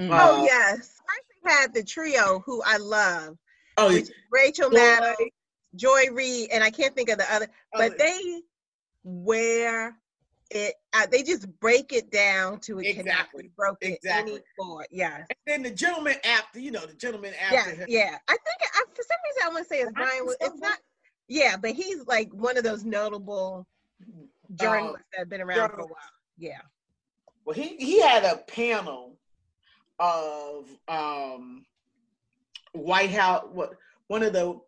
[0.00, 0.10] Mm.
[0.10, 0.76] Uh, oh yes,
[1.06, 3.36] first we had the trio who I love,
[3.76, 4.76] oh which is Rachel Joy.
[4.76, 5.14] Maddow,
[5.76, 8.40] Joy Reid, and I can't think of the other, but oh, they
[9.04, 9.96] wear
[10.50, 10.74] it.
[10.92, 13.50] Uh, they just break it down to it cannot Exactly.
[13.56, 14.40] broken Exactly.
[14.58, 14.86] anymore.
[14.90, 15.26] Yes.
[15.30, 18.18] and then the gentleman after you know the gentleman after Yeah, him yeah.
[18.28, 20.24] I think I, for some reason I want to say it's Brian.
[20.26, 20.60] It's something?
[20.60, 20.78] not.
[21.28, 23.66] Yeah, but he's like one of those notable
[24.54, 25.96] journalists that have been around for a while.
[26.36, 26.60] Yeah.
[27.44, 29.18] well he he had a panel
[29.98, 31.64] of um
[32.72, 33.70] white house what
[34.08, 34.58] one of the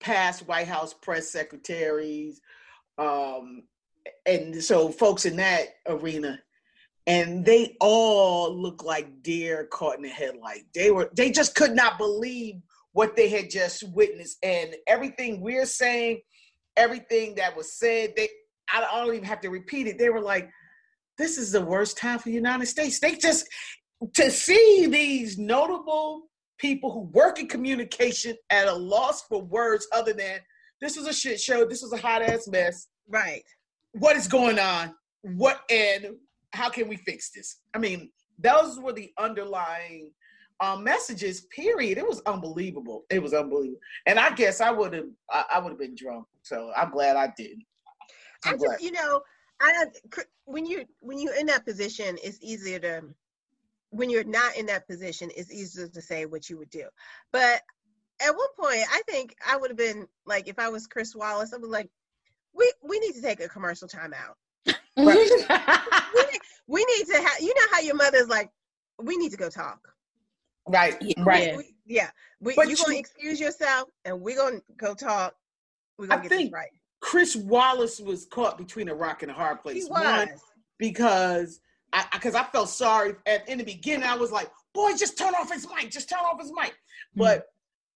[0.00, 2.40] past white house press secretaries
[2.98, 3.64] um
[4.24, 6.40] and so folks in that arena
[7.06, 10.64] and they all looked like deer caught in the headlight.
[10.74, 12.56] They were they just could not believe
[12.92, 16.20] what they had just witnessed, and everything we're saying,
[16.76, 18.28] everything that was said, they
[18.72, 19.98] I don't even have to repeat it.
[19.98, 20.50] They were like,
[21.16, 23.46] "This is the worst time for the United States." They just
[24.14, 26.28] to see these notable
[26.58, 30.40] people who work in communication at a loss for words other than
[30.80, 32.88] this was a shit show, this was a hot ass mess.
[33.08, 33.44] Right.
[33.98, 34.94] What is going on?
[35.22, 36.16] What and
[36.52, 37.60] how can we fix this?
[37.74, 40.10] I mean, those were the underlying
[40.60, 41.42] um, messages.
[41.54, 41.98] Period.
[41.98, 43.04] It was unbelievable.
[43.10, 43.80] It was unbelievable.
[44.06, 46.26] And I guess I would have, I, I would have been drunk.
[46.42, 47.64] So I'm glad I didn't.
[48.44, 49.20] i just, you know,
[49.60, 49.86] I
[50.44, 53.02] when you when you're in that position, it's easier to.
[53.90, 56.84] When you're not in that position, it's easier to say what you would do.
[57.32, 57.62] But
[58.20, 61.54] at one point, I think I would have been like, if I was Chris Wallace,
[61.54, 61.88] I was like,
[62.56, 64.34] we we need to take a commercial timeout.
[64.96, 68.50] we, need, we need to have you know how your mother's like
[69.02, 69.78] we need to go talk.
[70.68, 71.56] Right right.
[71.56, 72.10] we, yeah.
[72.40, 75.34] We, you're you, gonna excuse yourself and we're gonna go talk.
[75.98, 76.70] We're gonna I get think this right.
[77.00, 79.84] Chris wallace was caught between a rock and a hard place.
[79.84, 80.00] He was.
[80.00, 80.28] One,
[80.78, 81.60] because
[81.92, 84.08] i because I, I, felt sorry at in the beginning.
[84.08, 86.70] I was like boy just turn off his mic just turn off his mic.
[86.70, 87.20] Mm-hmm.
[87.20, 87.46] but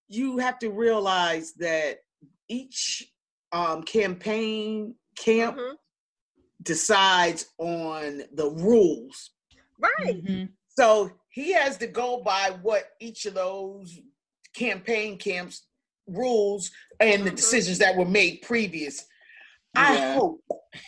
[0.08, 1.98] you have to realize that
[2.48, 3.10] each
[3.52, 5.74] um, campaign camp mm-hmm
[6.62, 9.30] decides on the rules.
[9.78, 10.22] Right.
[10.24, 10.44] Mm-hmm.
[10.68, 13.98] So he has to go by what each of those
[14.54, 15.66] campaign camps
[16.06, 17.36] rules and the mm-hmm.
[17.36, 19.06] decisions that were made previous.
[19.74, 19.82] Yeah.
[19.82, 20.40] I hope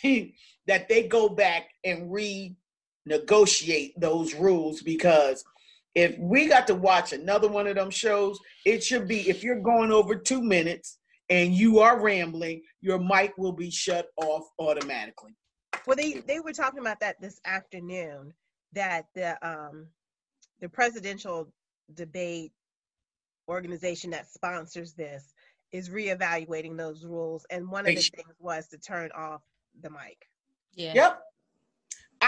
[0.67, 5.43] that they go back and renegotiate those rules because
[5.95, 9.61] if we got to watch another one of them shows, it should be if you're
[9.61, 10.97] going over two minutes
[11.29, 15.35] and you are rambling, your mic will be shut off automatically.
[15.87, 18.33] Well, they they were talking about that this afternoon
[18.73, 19.87] that the um
[20.61, 21.51] the presidential
[21.93, 22.51] debate
[23.47, 25.33] organization that sponsors this
[25.71, 29.41] is reevaluating those rules, and one of the things was to turn off
[29.81, 30.29] the mic.
[30.75, 30.93] Yeah.
[30.93, 31.19] Yep.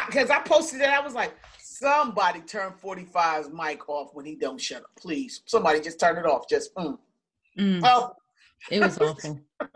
[0.07, 4.35] Because I, I, posted it, I was like, somebody turn 45's mic off when he
[4.35, 5.41] don't shut up, please.
[5.45, 6.49] Somebody just turn it off.
[6.49, 6.97] Just mm.
[7.57, 7.81] Mm.
[7.83, 8.13] Oh,
[8.71, 9.39] it was awful.
[9.59, 9.69] but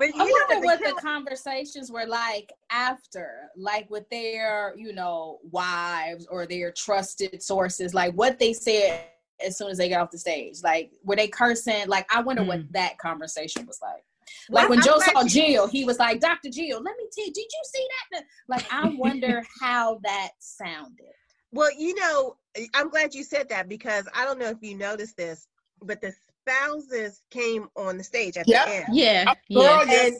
[0.00, 6.46] I wonder what the conversations were like after, like with their, you know, wives or
[6.46, 9.04] their trusted sources, like what they said
[9.44, 10.56] as soon as they got off the stage.
[10.62, 11.86] Like, were they cursing?
[11.86, 12.48] Like, I wonder mm.
[12.48, 14.02] what that conversation was like.
[14.50, 16.50] Like when I'm Joe saw Jill, he was like, Dr.
[16.50, 18.24] Jill, let me tell you, did you see that?
[18.48, 21.12] Like, I wonder how that sounded.
[21.50, 22.36] Well, you know,
[22.74, 25.46] I'm glad you said that because I don't know if you noticed this,
[25.82, 26.12] but the
[26.48, 28.66] spouses came on the stage at yep.
[28.66, 28.84] the end.
[28.92, 29.82] Yeah, yeah.
[29.82, 30.16] And,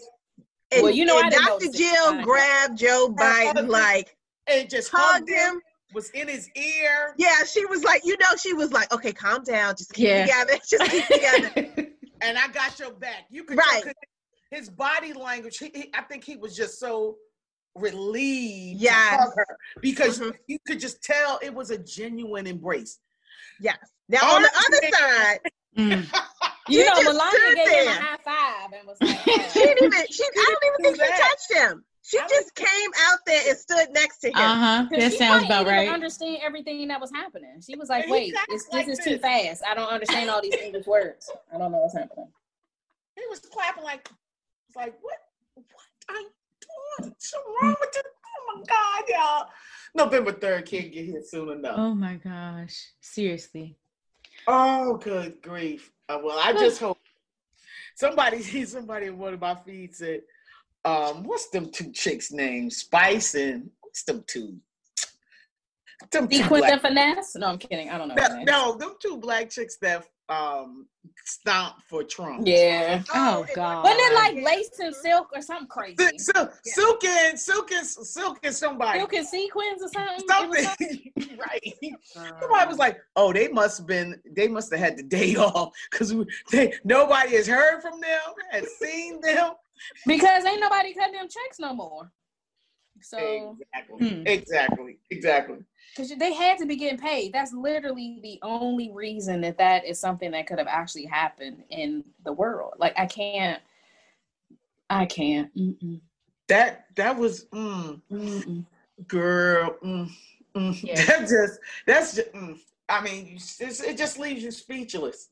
[0.70, 1.72] and, well, you know, and Dr.
[1.72, 4.16] Jill grabbed Joe Biden like
[4.46, 5.60] and just hugged him.
[5.94, 7.14] Was in his ear.
[7.16, 10.26] Yeah, she was like, you know, she was like, okay, calm down, just keep yeah.
[10.26, 11.88] together, just keep together.
[12.20, 13.24] and I got your back.
[13.30, 13.84] You could right.
[14.50, 15.56] his body language.
[15.56, 17.16] He, he, I think he was just so
[17.74, 19.24] relieved Yeah,
[19.80, 20.32] because mm-hmm.
[20.46, 22.98] you could just tell it was a genuine embrace.
[23.58, 23.78] Yes.
[24.10, 25.38] Now on the other side,
[25.78, 26.06] Mm.
[26.70, 27.82] You know, Melania gave there.
[27.82, 29.18] him a high five and was like,
[29.50, 30.06] she didn't even.
[30.10, 31.84] She, I don't even think she touched him.
[32.02, 34.34] She just came out there and stood next to him.
[34.36, 34.86] Uh huh.
[34.90, 35.88] That sounds about right.
[35.88, 37.62] Understand everything that was happening.
[37.66, 39.62] She was like, "Wait, this like is too fast.
[39.66, 41.30] I don't understand all these English words.
[41.54, 42.28] I don't know what's happening."
[43.16, 44.08] He was clapping like,
[44.76, 45.18] like what?
[45.54, 45.66] What
[46.10, 46.30] are you
[46.98, 47.10] doing?
[47.10, 48.02] What's wrong with you?
[48.26, 49.48] Oh my God, y'all!
[49.94, 51.76] November third can't get here soon enough.
[51.78, 53.76] Oh my gosh, seriously.
[54.50, 55.92] Oh, good grief.
[56.08, 56.98] Uh, well, I just hope
[57.94, 60.22] somebody sees somebody in one of my feeds said,
[60.86, 62.78] um, what's them two chicks' names?
[62.78, 64.56] Spice and what's them two?
[66.10, 67.36] Them two black- finesse?
[67.36, 67.90] No, I'm kidding.
[67.90, 68.14] I don't know.
[68.14, 70.86] No, no, them two black chicks that um
[71.24, 72.46] stomp for Trump.
[72.46, 73.02] Yeah.
[73.14, 73.84] Oh, oh God.
[73.84, 76.18] Wasn't it like lace and silk or something crazy?
[76.18, 76.48] So, yeah.
[76.64, 78.98] Silk and silk and silk and somebody.
[78.98, 80.28] Silk and sequins or something.
[80.28, 80.64] Something.
[80.64, 81.38] something.
[81.38, 81.74] right.
[82.40, 84.20] Somebody was like, "Oh, they must have been.
[84.30, 86.14] They must have had the day off because
[86.84, 88.20] nobody has heard from them,
[88.50, 89.52] has seen them
[90.06, 92.10] because ain't nobody cutting them checks no more."
[93.02, 94.26] So exactly, hmm.
[94.26, 95.58] exactly, exactly
[95.98, 97.32] because they had to be getting paid.
[97.32, 102.04] That's literally the only reason that that is something that could have actually happened in
[102.24, 102.74] the world.
[102.78, 103.60] Like I can't,
[104.88, 105.54] I can't.
[105.56, 106.00] Mm-mm.
[106.48, 108.64] That that was, mm,
[109.06, 109.76] girl.
[109.84, 110.10] Mm,
[110.54, 110.82] mm.
[110.82, 111.04] Yeah.
[111.06, 112.32] That just that's just.
[112.32, 112.58] Mm.
[112.90, 115.28] I mean, it just leaves you speechless.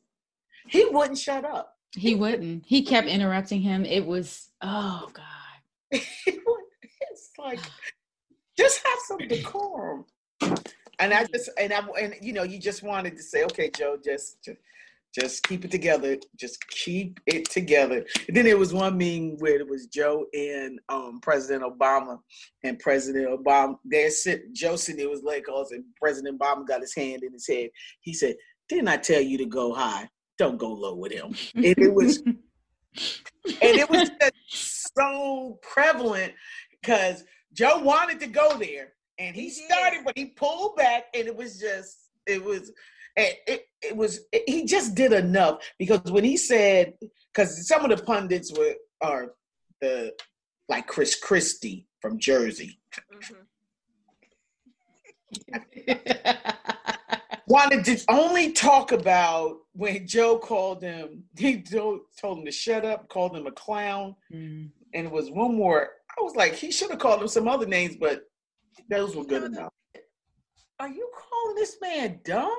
[0.68, 1.76] He wouldn't shut up.
[1.92, 2.64] He wouldn't.
[2.66, 3.86] He kept interrupting him.
[3.86, 6.02] It was oh god.
[7.16, 7.60] it's like
[8.58, 10.04] just have some decorum.
[10.98, 13.98] And I just and I and you know you just wanted to say, okay, Joe,
[14.02, 14.58] just just
[15.18, 16.18] just keep it together.
[16.38, 18.04] Just keep it together.
[18.28, 22.18] And then there was one meeting where it was Joe and um, President Obama,
[22.64, 23.76] and President Obama.
[23.84, 27.46] There sit Joe sitting there was Lakers, and President Obama got his hand in his
[27.46, 27.70] head.
[28.00, 28.36] He said,
[28.68, 30.08] "Didn't I tell you to go high?
[30.38, 32.36] Don't go low with him." And it was, and
[33.60, 34.10] it was
[34.48, 36.32] so prevalent
[36.86, 41.26] because Joe wanted to go there, and he, he started, but he pulled back, and
[41.26, 42.70] it was just, it was
[43.16, 46.92] it, it, was it, he just did enough because when he said
[47.32, 49.32] because some of the pundits were are
[49.80, 50.12] the
[50.68, 52.78] like Chris Christie from Jersey.
[53.12, 53.34] Mm-hmm.
[57.46, 62.84] wanted to only talk about when Joe called him, he told, told him to shut
[62.84, 64.68] up, called him a clown, mm.
[64.94, 65.90] and it was one more.
[66.18, 68.22] I was like, he should have called him some other names, but
[68.88, 69.72] those were good enough.
[70.78, 72.56] Are you calling this man dumb?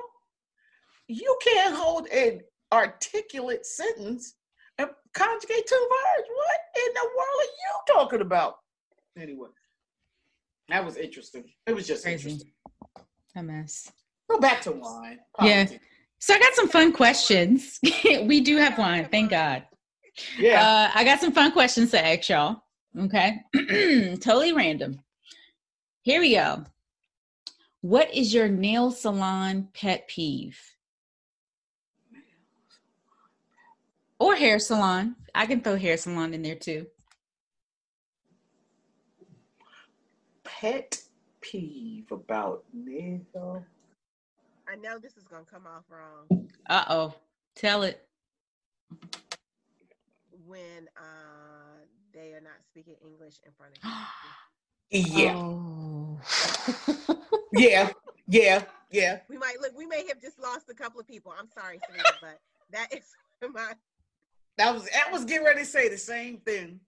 [1.08, 2.40] you can't hold an
[2.72, 4.34] articulate sentence
[4.76, 6.28] and conjugate two verbs.
[6.28, 8.56] What in the world are you talking about?
[9.18, 9.48] Anyway,
[10.68, 11.44] that was interesting.
[11.66, 12.30] It was just Crazy.
[12.30, 12.52] interesting.
[13.36, 13.90] A mess.
[14.30, 15.18] Go back to wine.
[15.36, 15.72] Politics.
[15.72, 15.78] Yeah.
[16.20, 17.80] So I got some fun questions.
[18.04, 19.64] we do have wine, thank God.
[20.38, 20.60] Yeah.
[20.60, 22.62] Uh, I got some fun questions to ask y'all.
[22.96, 23.40] Okay.
[24.20, 25.00] totally random.
[26.02, 26.64] Here we go.
[27.80, 30.60] What is your nail salon pet peeve?
[34.18, 35.16] or hair salon.
[35.34, 36.86] I can throw hair salon in there too.
[40.44, 41.00] Pet
[41.40, 43.64] peeve about nail.
[44.68, 46.48] I know this is gonna come off wrong.
[46.68, 47.14] Uh oh,
[47.54, 48.06] tell it.
[50.46, 51.57] When uh,
[52.18, 53.84] they are not speaking English in front of
[54.90, 55.00] you.
[55.22, 55.34] yeah.
[55.36, 56.18] Oh.
[57.52, 57.90] yeah.
[58.26, 58.64] Yeah.
[58.90, 59.20] Yeah.
[59.28, 59.76] We might look.
[59.76, 61.32] We may have just lost a couple of people.
[61.38, 62.40] I'm sorry, Serena, but
[62.72, 63.04] that is
[63.52, 63.74] my
[64.56, 66.80] that was I was getting ready to say the same thing.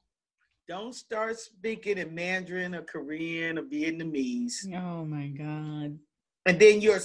[0.68, 4.66] Don't start speaking in Mandarin or Korean or Vietnamese.
[4.74, 5.98] Oh my God.
[6.46, 7.00] And then you're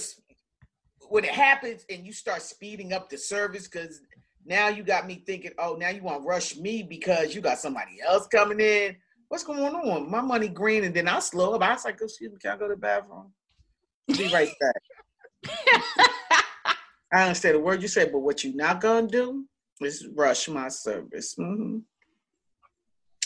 [1.08, 4.00] when it happens and you start speeding up the service because
[4.46, 7.58] now you got me thinking, oh, now you want to rush me because you got
[7.58, 8.96] somebody else coming in.
[9.28, 10.10] What's going on?
[10.10, 11.62] My money green, and then I slow up.
[11.62, 13.32] I was like, excuse me, can I go to the bathroom?
[14.06, 15.54] Be right back.
[17.12, 19.44] I understand the word you said, but what you not gonna do
[19.80, 21.34] is rush my service.
[21.38, 21.78] Mm-hmm.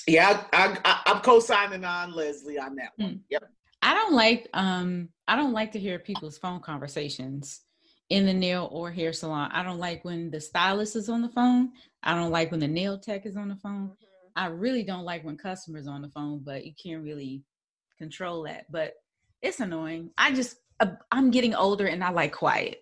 [0.06, 3.10] Yeah, I, I, am co-signing on Leslie on that one.
[3.10, 3.20] Mm.
[3.30, 3.44] Yep.
[3.82, 7.60] I don't like um I don't like to hear people's phone conversations
[8.10, 9.50] in the nail or hair salon.
[9.52, 11.70] I don't like when the stylist is on the phone.
[12.02, 13.90] I don't like when the nail tech is on the phone.
[13.90, 14.26] Mm-hmm.
[14.36, 17.42] I really don't like when customers on the phone, but you can't really
[17.98, 18.66] control that.
[18.70, 18.94] But
[19.42, 20.10] it's annoying.
[20.18, 22.80] I just uh, I'm getting older and I like quiet.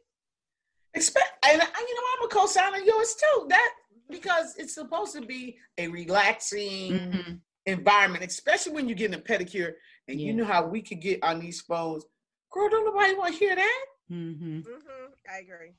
[0.94, 3.46] Expect and you know I'm a co-signer yours too.
[3.48, 3.70] That
[4.10, 7.32] because it's supposed to be a relaxing mm-hmm.
[7.66, 9.72] environment, especially when you're getting a pedicure
[10.08, 10.28] and yeah.
[10.28, 12.04] you know how we could get on these phones.
[12.50, 13.84] Girl, don't nobody want to hear that.
[14.10, 14.58] Mm-hmm.
[14.58, 15.32] Mm-hmm.
[15.32, 15.72] I agree.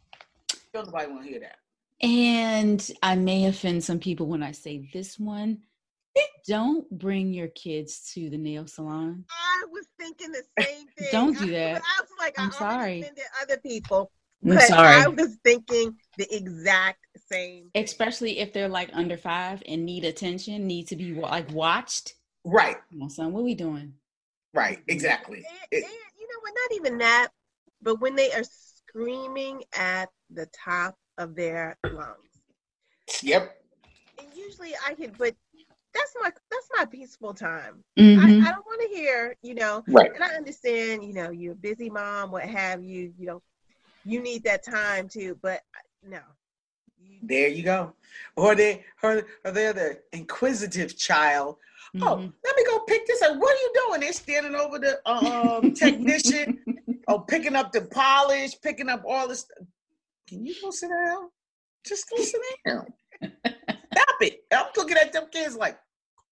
[0.74, 1.58] Don't nobody want to hear that.
[2.02, 5.60] And I may offend some people when I say this one.
[6.48, 9.26] Don't bring your kids to the nail salon.
[9.30, 11.08] I was thinking the same thing.
[11.12, 11.82] Don't do that.
[11.98, 13.02] I, was like, I'm I sorry.
[13.02, 14.12] offended other people
[14.44, 15.04] I'm but sorry.
[15.04, 17.70] I was thinking the exact same.
[17.74, 17.84] Thing.
[17.84, 22.16] Especially if they're like under five and need attention, need to be like watched.
[22.46, 22.78] Right.
[22.90, 23.94] Come on, son, what are we doing?
[24.54, 25.38] Right, exactly.
[25.38, 26.54] And, and, you know what?
[26.56, 27.28] Not even that,
[27.82, 32.42] but when they are screaming at the top of their lungs.
[33.22, 33.56] Yep.
[34.20, 35.36] And usually I can, but
[35.94, 37.84] that's my that's my peaceful time.
[37.98, 38.20] Mm-hmm.
[38.20, 39.84] I, I, don't want to hear, you know.
[39.88, 40.14] Right.
[40.14, 43.14] And I understand, you know, you're a busy mom, what have you.
[43.18, 43.42] You know,
[44.06, 45.38] you need that time too.
[45.42, 45.62] But
[46.08, 46.20] no.
[47.22, 47.94] There you go.
[48.36, 51.58] Or they or, or they're the inquisitive child.
[51.96, 52.08] Oh, mm-hmm.
[52.08, 53.36] Oh, let me go pick this up.
[53.38, 54.02] What are you doing?
[54.02, 56.60] They're standing over the um, technician,
[57.10, 59.46] oh, picking up the polish, picking up all this.
[60.28, 61.30] Can you go sit down?
[61.86, 62.86] Just go sit down.
[63.24, 64.44] Stop it.
[64.54, 65.78] I'm looking at them kids like,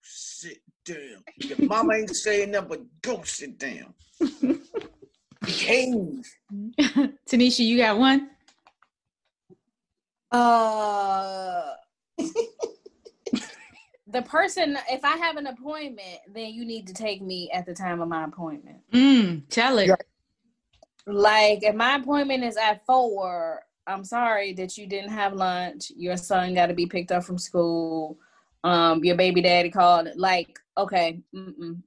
[0.01, 1.23] sit down.
[1.37, 3.93] Your mama ain't saying nothing but go sit down.
[5.41, 6.23] Behave.
[7.29, 8.29] Tanisha, you got one?
[10.29, 11.71] Uh
[14.07, 17.73] the person if I have an appointment, then you need to take me at the
[17.73, 18.79] time of my appointment.
[18.91, 19.89] Mm, tell it.
[21.07, 25.89] Like if my appointment is at four, I'm sorry that you didn't have lunch.
[25.95, 28.19] Your son got to be picked up from school.
[28.65, 30.09] Um, your baby daddy called.
[30.15, 31.21] Like, okay,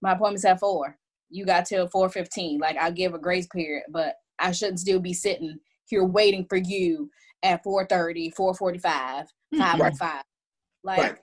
[0.01, 0.97] my appointment's at four.
[1.29, 2.61] you got till 4:15.
[2.61, 6.57] Like I'll give a grace period, but I shouldn't still be sitting here waiting for
[6.57, 7.11] you
[7.43, 10.23] at 4:30, 4:45, 5:05.
[10.83, 11.19] Like Right.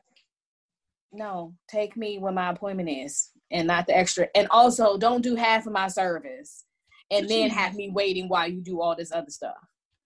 [1.12, 4.28] no, take me when my appointment is and not the extra.
[4.36, 6.67] And also don't do half of my service
[7.12, 9.56] and then have me waiting while you do all this other stuff.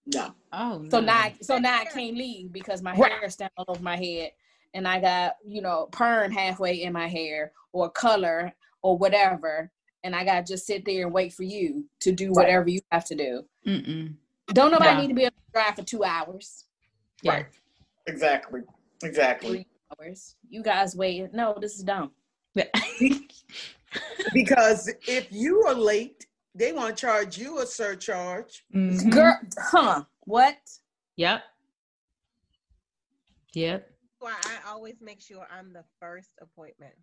[0.06, 0.34] No.
[0.52, 1.06] Oh, So no.
[1.06, 3.12] now, I- so now I can't leave because my Right.
[3.12, 4.32] hair is down over my head,
[4.74, 9.70] and I got you know perm halfway in my hair or color or whatever,
[10.02, 12.80] and I got to just sit there and wait for you to do whatever you
[12.90, 13.44] have to do.
[13.66, 14.14] Mm-mm.
[14.48, 15.00] Don't nobody Wow.
[15.00, 16.64] need to be able to drive for two hours,
[17.22, 17.32] Yeah.
[17.34, 17.46] Right.
[18.08, 18.62] Exactly.
[19.04, 19.48] Exactly.
[19.50, 19.66] three
[20.00, 20.34] hours.
[20.48, 21.32] You guys wait.
[21.32, 22.12] No, this is dumb.
[24.32, 28.64] Because if you are late, they want to charge you a surcharge.
[28.74, 29.10] Mhm.
[29.10, 30.04] Girl, huh?
[30.20, 30.58] What?
[31.16, 31.42] Yep.
[33.54, 33.90] Yep.
[34.18, 36.94] Why I always make sure I'm the first appointment.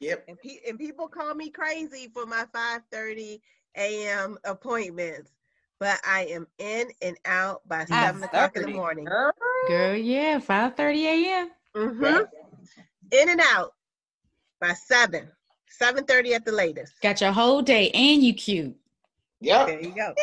[0.00, 0.24] Yep.
[0.28, 3.40] And, pe- and people call me crazy for my 5:30
[3.76, 4.38] a.m.
[4.44, 5.32] appointments,
[5.80, 9.04] but I am in and out by seven o'clock in the morning.
[9.06, 9.32] Girl.
[9.66, 11.50] Girl, yeah, 5:30 a.m.
[11.74, 12.24] Mm-hmm.
[13.10, 13.74] In and out
[14.60, 15.28] by seven,
[15.80, 17.00] 7:30 at the latest.
[17.00, 18.76] Got your whole day and you cute.
[19.40, 19.66] Yep.
[19.66, 20.14] There you go.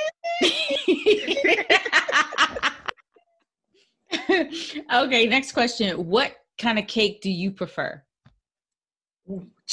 [5.03, 6.05] okay, next question.
[6.05, 8.01] What kind of cake do you prefer?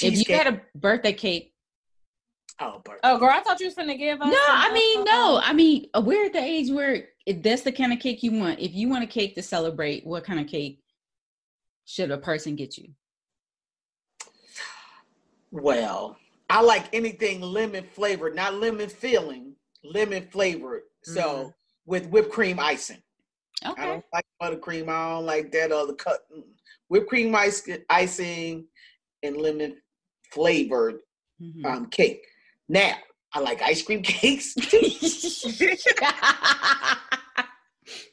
[0.00, 1.52] If you had a birthday cake.
[2.60, 4.28] oh, but Oh, girl, I thought you was to give us.
[4.28, 5.40] No, I mean, no.
[5.42, 8.32] I mean, uh, we're at the age where if that's the kind of cake you
[8.32, 8.60] want.
[8.60, 10.80] If you want a cake to celebrate, what kind of cake
[11.84, 12.88] should a person get you?
[15.50, 16.16] well,
[16.52, 20.82] I like anything lemon flavored, not lemon filling, lemon flavored.
[21.02, 21.54] So Mhm.
[21.86, 23.02] with whipped cream icing.
[23.64, 23.80] Okay.
[23.82, 24.88] I don't like buttercream.
[24.90, 26.28] I don't like that other cut.
[26.88, 28.68] Whipped cream ice, icing
[29.22, 29.80] and lemon
[30.30, 31.00] flavored
[31.40, 31.64] Mhm.
[31.64, 32.22] um, cake.
[32.68, 32.98] Now,
[33.32, 34.54] I like ice cream cakes.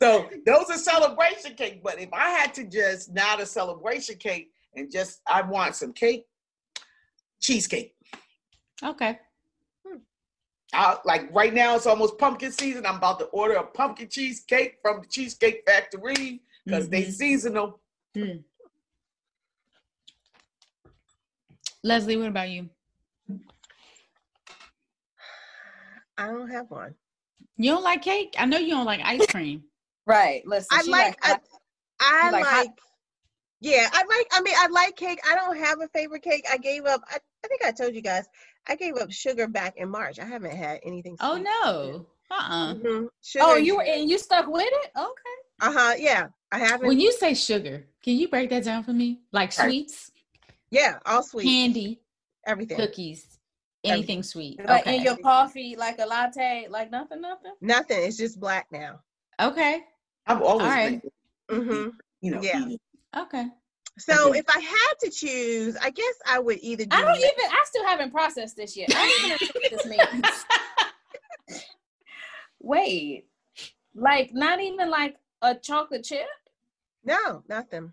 [0.02, 1.82] So those are celebration cake.
[1.84, 5.94] But if I had to just not a celebration cake and just I want some
[5.94, 6.26] cake,
[7.42, 7.96] cheesecake.
[8.84, 9.20] Okay.
[10.72, 12.86] I, like right now it's almost pumpkin season.
[12.86, 17.12] I'm about to order a pumpkin cheesecake from the Cheesecake Factory because they Mhm.
[17.12, 17.82] seasonal.
[21.84, 22.70] Leslie, what about you?
[26.18, 26.94] I don't have one.
[27.58, 28.36] You don't like cake?
[28.38, 29.64] I know you don't like ice cream.
[30.06, 30.42] Right.
[30.48, 30.76] Listen.
[30.80, 31.44] I she like, I, hot-
[32.00, 32.72] I you like, like
[33.62, 35.20] yeah, I like, I mean, I like cake.
[35.30, 36.46] I don't have a favorite cake.
[36.50, 38.26] I gave up, I, I think I told you guys,
[38.68, 40.20] I gave up sugar back in March.
[40.20, 41.18] I haven't had anything.
[41.20, 42.06] Oh no.
[42.32, 42.76] Uh-uh.
[42.76, 43.06] hmm
[43.42, 44.92] Oh, you were and you stuck with it?
[44.96, 45.38] Okay.
[45.62, 45.96] Uh huh.
[45.98, 46.88] Yeah, I haven't.
[46.88, 49.20] When you say sugar, can you break that down for me?
[49.32, 50.12] Like sweets,
[50.72, 52.00] yeah, all sweet, candy,
[52.46, 52.78] everything.
[52.78, 53.40] cookies,
[53.84, 54.60] anything sweet.
[54.68, 54.98] Like Okay.
[54.98, 57.54] in your coffee, like a latte, like nothing, nothing.
[57.62, 58.04] Nothing.
[58.04, 59.02] It's just black now.
[59.42, 59.82] okay.
[60.28, 61.02] I've always All right.
[61.50, 61.90] been, hmm
[62.22, 62.66] you know, Yeah.
[63.18, 63.48] Okay.
[64.00, 64.40] So Okay.
[64.40, 66.96] if I had to choose, I guess I would either do.
[66.96, 67.32] I don't even.
[67.52, 68.90] I still haven't processed this yet.
[68.94, 71.62] I don't even know what this means.
[72.62, 73.26] Wait,
[73.96, 76.28] like not even like a chocolate chip.
[77.04, 77.92] no, nothing.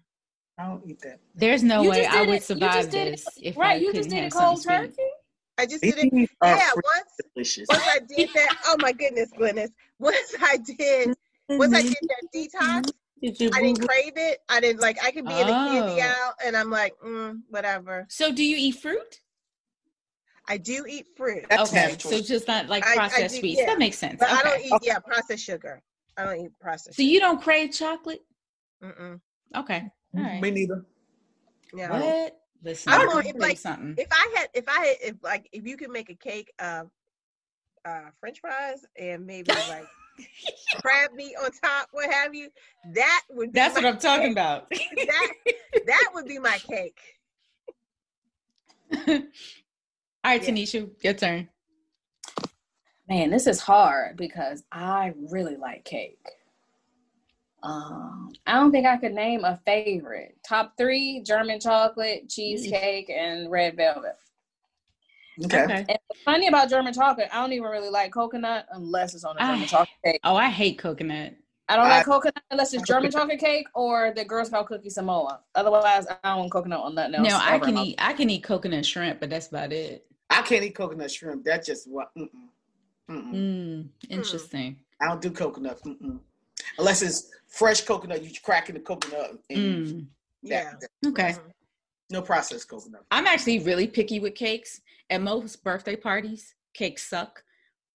[0.58, 1.20] I don't eat that.
[1.34, 4.08] There's no You way I would it- you survive just did it- right, you just
[4.08, 4.96] did a cold something sweet.
[4.96, 5.10] turkey.
[5.58, 6.12] I just did it.
[6.42, 7.66] Yeah, once delicious.
[7.68, 8.56] once I did that.
[8.66, 9.70] Oh my goodness, Glynis.
[9.98, 11.14] Once I did,
[11.48, 12.90] once I did that detox,
[13.24, 14.38] I didn't crave it.
[14.48, 14.98] I didn't like.
[15.02, 16.06] I could be in a candy Oh.
[16.06, 18.06] out, and I'm like, mm, whatever.
[18.10, 19.20] So do you eat fruit?
[20.48, 21.88] I do eat fruit, That's okay.
[21.88, 22.12] natural.
[22.12, 23.60] So just not like I- I processed do- sweets.
[23.60, 23.66] yeah.
[23.66, 24.20] That makes sense.
[24.20, 24.68] but I Okay.
[24.68, 24.86] don't eat.
[24.86, 25.82] Yeah, processed sugar.
[26.16, 26.96] I don't eat processed.
[26.96, 28.24] So you don't crave chocolate?
[28.82, 29.20] Mm-mm.
[29.56, 29.90] Okay.
[30.16, 30.40] All right.
[30.40, 30.84] Me neither.
[31.74, 31.90] Yeah.
[31.98, 32.40] What?
[32.62, 33.94] Listen, I I don't know, if, like, something.
[33.98, 36.90] If I had, if I had, if like, if you could make a cake of
[37.84, 39.86] uh, French fries and maybe like
[40.76, 42.48] crab meat on top, what have you,
[42.94, 44.32] that would be That's my what I'm talking cake.
[44.32, 44.70] about.
[44.70, 45.32] That
[45.86, 46.98] that would be my cake.
[49.08, 49.22] All
[50.24, 50.50] right, Yeah.
[50.50, 51.48] Tanisha, your turn.
[53.08, 56.18] Man, this is hard because I really like cake.
[57.62, 60.36] Um, I don't think I could name a favorite.
[60.46, 64.16] Top three: German chocolate, cheesecake, and red velvet.
[65.44, 65.64] Okay.
[65.64, 65.84] Okay.
[65.88, 69.40] And funny about German chocolate, I don't even really like coconut unless it's on a
[69.40, 69.66] German Ah.
[69.66, 70.20] chocolate cake.
[70.24, 71.34] Oh, I hate coconut.
[71.68, 75.40] I don't like coconut unless it's German chocolate cake or the Girl Scout cookie Samoa.
[75.54, 77.28] Otherwise, I don't want coconut on nothing else.
[77.28, 77.96] No, I can eat.
[77.98, 80.06] I can eat coconut shrimp, but that's about it.
[80.30, 81.44] I can't eat coconut shrimp.
[81.44, 82.14] That's just what.
[82.16, 82.28] Mm-mm.
[83.10, 83.32] Mm-mm.
[83.34, 84.76] Mm, interesting.
[85.00, 85.80] I don't do coconut.
[85.82, 86.18] Mm-mm.
[86.78, 89.32] Unless it's fresh coconut, you cracking the coconut.
[89.50, 90.06] And Mm,
[90.44, 90.72] that- Yeah.
[90.80, 91.32] that- okay.
[91.32, 91.52] Mhm.
[92.10, 93.04] No processed coconut.
[93.10, 94.80] I'm actually really picky with cakes.
[95.10, 97.42] At most birthday parties, cakes suck.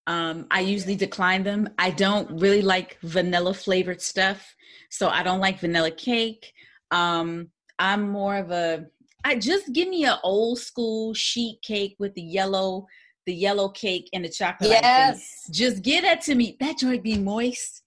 [0.08, 1.70] Um, I usually decline them.
[1.78, 4.56] I don't really like vanilla flavored stuff,
[4.90, 6.54] so I don't like vanilla cake.
[6.90, 7.50] Um,
[7.80, 8.86] I'm more of a
[9.24, 12.88] I just give me an old school sheet cake with the yellow,
[13.26, 14.72] the yellow cake and the chocolate.
[14.72, 14.82] icing.
[14.84, 15.48] Yes.
[15.52, 16.58] Just give that to me.
[16.60, 17.84] That joint be moist.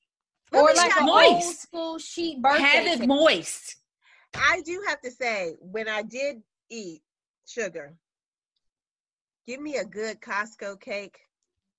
[0.53, 1.47] Let Or me like tell an you, moist.
[1.47, 2.63] old school sheet birthday.
[2.63, 3.09] Have it cake.
[3.09, 3.77] moist.
[4.37, 7.03] I do have to say, when I did eat
[7.49, 7.95] sugar,
[9.47, 11.19] give me a good Costco cake.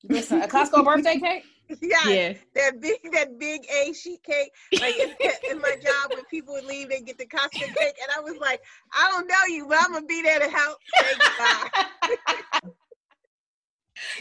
[0.03, 1.43] Listen, a Costco birthday cake.
[1.81, 2.33] yeah, Yeah.
[2.53, 4.51] that big, that big A sheet cake.
[4.79, 5.15] Like in,
[5.51, 8.37] in my job, when people would leave, they get the Costco cake, and I was
[8.39, 8.61] like,
[8.93, 10.77] I don't know you, but I'm gonna be there to help.
[11.01, 12.69] Say.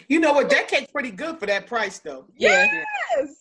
[0.09, 0.49] You know what?
[0.51, 2.27] That cake's pretty good for that price, though.
[2.37, 2.67] Yeah.
[3.19, 3.37] Yes.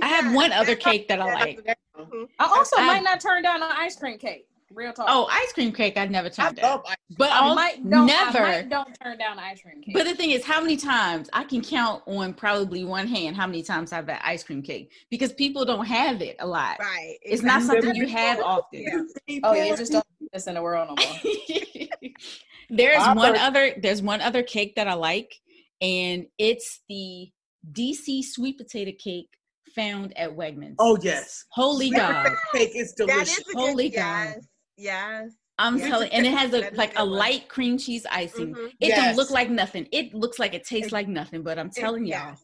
[0.00, 1.64] I have one other cake that I that's like.
[1.64, 4.46] the- I also I- might not turn down an ice cream cake.
[4.74, 5.06] Real talk.
[5.08, 6.82] Oh, ice cream cake I've never I turned down.
[7.18, 8.38] But I I'll might don't, never.
[8.38, 9.94] I might don't turn down ice cream cake.
[9.94, 13.46] But the thing is, how many times I can count on probably one hand how
[13.46, 16.78] many times I've had ice cream cake because people don't have it a lot.
[16.80, 17.16] Right.
[17.22, 19.06] It's not something you have often.
[19.26, 19.38] Yeah.
[19.44, 21.32] oh yeah, just don't do this in the world no more.
[22.70, 25.34] there's I've one heard- other there's one other cake that I like,
[25.80, 27.30] and it's the
[27.72, 29.28] DC sweet potato cake
[29.74, 30.74] found at Wegmans.
[30.78, 32.30] Oh yes, holy God!
[32.54, 33.38] cake is delicious.
[33.38, 34.34] is Holy God.
[34.36, 34.46] yes,
[34.82, 35.32] yes.
[35.58, 37.10] I'm Sweet telling, and it has a like a a good one.
[37.10, 38.54] light cream cheese icing.
[38.54, 38.72] Mhm.
[38.80, 39.86] It don't look like nothing.
[39.92, 41.42] It looks like it tastes It- like nothing.
[41.42, 42.36] But I'm It- telling y'all,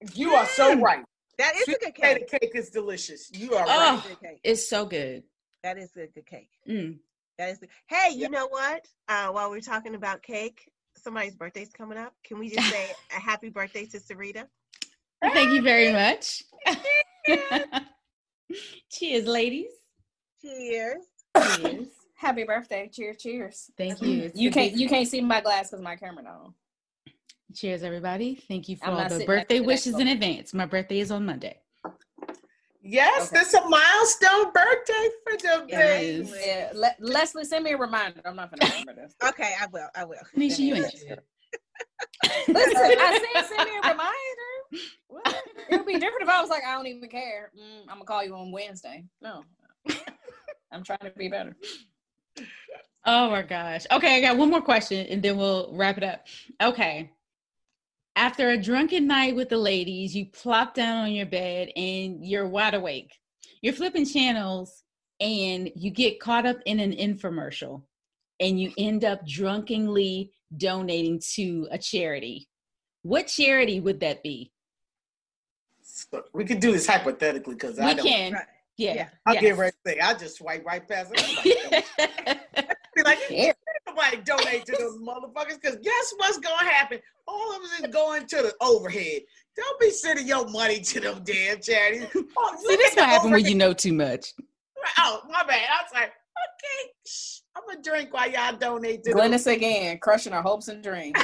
[0.00, 0.14] yes.
[0.14, 1.04] You are so right.
[1.38, 2.40] That is Sweet a good potato cake.
[2.40, 3.30] cake is delicious.
[3.32, 3.68] You are Oh.
[3.68, 4.02] right.
[4.04, 4.40] That is cake.
[4.44, 5.24] it's so good.
[5.64, 6.50] That is a good cake.
[6.68, 6.98] Mm.
[7.38, 7.60] That is.
[7.88, 8.28] Hey, you Yeah.
[8.28, 8.86] know what?
[9.08, 12.14] Uh, while we're talking about cake, somebody's birthday's coming up.
[12.24, 14.46] Can we just say a happy birthday to Sarita?
[15.20, 16.42] Thank you very much.
[18.90, 19.70] Cheers, ladies.
[20.40, 21.04] Cheers.
[21.36, 21.86] Cheers.
[22.14, 22.88] Happy birthday!
[22.92, 23.70] Cheers, cheers.
[23.76, 24.22] Thank you.
[24.24, 26.54] It's You can't big- you can't see my glass because my camera not on.
[27.54, 28.36] Cheers, everybody.
[28.48, 30.54] Thank you for I'm all the birthday wishes in advance.
[30.54, 31.58] My birthday is on Monday.
[32.84, 33.38] Yes, Okay.
[33.38, 36.30] that's a milestone birthday for the It baby.
[36.44, 38.20] Yeah, Le- Leslie, send me a reminder.
[38.24, 39.14] I'm not gonna remember this.
[39.28, 39.88] Okay, I will.
[39.94, 40.16] I will.
[40.36, 40.84] Nisha, you ain't.
[42.48, 44.86] Listen, I said send me a reminder.
[45.08, 45.42] What?
[45.70, 47.52] It would be different if I was like, I don't even care.
[47.56, 49.04] Mm, I'm gonna call you on Wednesday.
[49.20, 49.44] No,
[50.72, 51.54] I'm trying to be better.
[53.04, 53.84] Oh my gosh.
[53.90, 56.26] Okay, I got one more question and then we'll wrap it up.
[56.62, 57.10] Okay.
[58.14, 62.46] After a drunken night with the ladies, you plop down on your bed and you're
[62.46, 63.18] wide awake.
[63.60, 64.82] You're flipping channels
[65.20, 67.82] and you get caught up in an infomercial
[68.40, 72.48] and you end up drunkenly donating to a charity.
[73.02, 74.52] What charity would that be?
[75.82, 78.06] So we could do this hypothetically because I We don't.
[78.06, 78.34] can.
[78.78, 78.86] Right.
[78.86, 78.94] Yeah.
[78.94, 79.08] Yeah.
[79.26, 79.42] I'll yes.
[79.42, 81.84] get ready to say I just swipe right past it.
[82.94, 83.52] Be like, Yeah.
[83.86, 86.98] nobody donate to those motherfuckers because guess what's gonna happen?
[87.26, 89.22] All of us is going to the overhead.
[89.56, 92.06] Don't be sending your money to them damn charities.
[92.36, 94.32] Oh, See, this what happen when you know too much.
[94.98, 95.60] Oh, my bad.
[95.70, 99.18] I was like, okay, shh, I'm gonna drink while y'all donate to them.
[99.20, 101.14] Glynis again, crushing our hopes and dreams.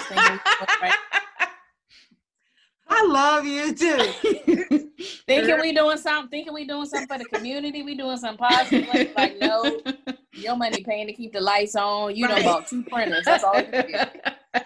[2.88, 4.90] Thinking, I love you too.
[5.26, 7.82] thinking we doing something, thinking we doing something for the community.
[7.82, 8.86] We doing something positive.
[8.88, 9.80] Like, like, no,
[10.34, 12.14] your money paying to keep the lights on.
[12.16, 12.44] You done Right.
[12.44, 13.24] bought two printers.
[13.24, 13.60] That's all.
[13.60, 14.08] You did.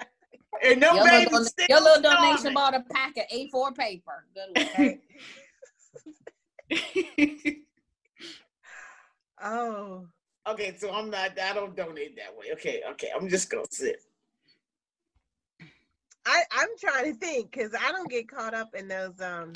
[0.64, 2.22] And no Your, baby little, still your little starving.
[2.30, 4.24] donation bought a pack of A4 paper.
[4.32, 5.00] Good one.
[9.42, 10.06] Oh.
[10.48, 11.36] Okay, so I'm not.
[11.36, 12.46] I don't donate that way.
[12.52, 13.08] Okay, okay.
[13.14, 14.02] I'm just gonna sit.
[16.26, 19.52] I, I'm trying to think because I don't get caught up in those um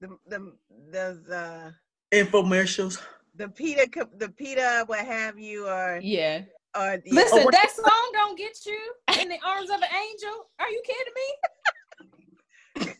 [0.00, 0.52] the the
[0.92, 1.70] those uh
[2.12, 3.00] Infomercials.
[3.36, 6.42] the PETA co- the PETA what have you or yeah.
[6.76, 8.78] or the, Listen, what- that song don't get you
[9.20, 10.50] in the arms of an angel.
[10.58, 11.34] Are you kidding me?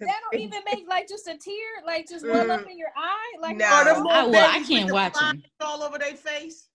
[0.00, 1.54] That don't even make like just a tear,
[1.86, 3.32] like just well up in your eye.
[3.40, 3.64] Like No.
[3.66, 5.42] Are Oh, I- well, I can't watch flies 'em.
[5.60, 6.68] all over their face.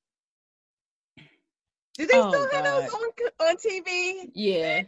[1.17, 3.01] do they Oh, still have those on
[3.49, 4.29] on TV?
[4.33, 4.83] Yeah.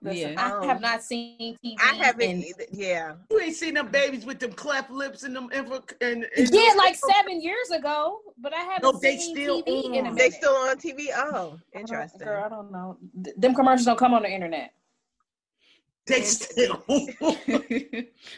[0.00, 0.60] Listen, Yeah.
[0.62, 1.74] I have not seen TV.
[1.80, 2.20] I haven't.
[2.22, 2.64] in- either.
[2.70, 3.14] Yeah.
[3.30, 5.82] You ain't seen them babies with them cleft lips and them info.
[6.00, 9.62] And, and yeah, those- like seven years ago, but I haven't No, they seen still
[9.62, 10.14] TV in a on.
[10.14, 10.16] minute.
[10.18, 11.08] They still on TV?
[11.14, 12.20] Oh, I don't- interesting.
[12.20, 12.96] Girl, I don't know.
[13.24, 14.72] Th- Them commercials don't come on the internet.
[16.06, 16.82] they still.
[16.88, 17.26] well,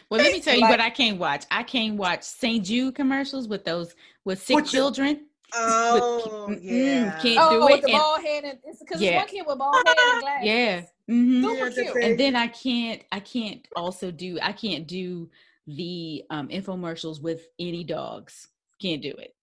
[0.09, 1.45] let me tell you what I can't watch.
[1.51, 2.65] I can't watch St.
[2.65, 5.25] Jude commercials with those with sick What the- children.
[5.53, 7.19] Oh, mm, yeah.
[7.21, 9.17] can't- Oh, do with it the and- bald head and it's because Yeah.
[9.17, 10.47] one kid with bald head and glasses.
[10.47, 10.81] Yeah.
[11.11, 12.03] Hmm Super cute.
[12.03, 15.29] And then I can't I can't also do I can't do
[15.67, 18.47] the um infomercials with any dogs.
[18.81, 19.35] Can't do it.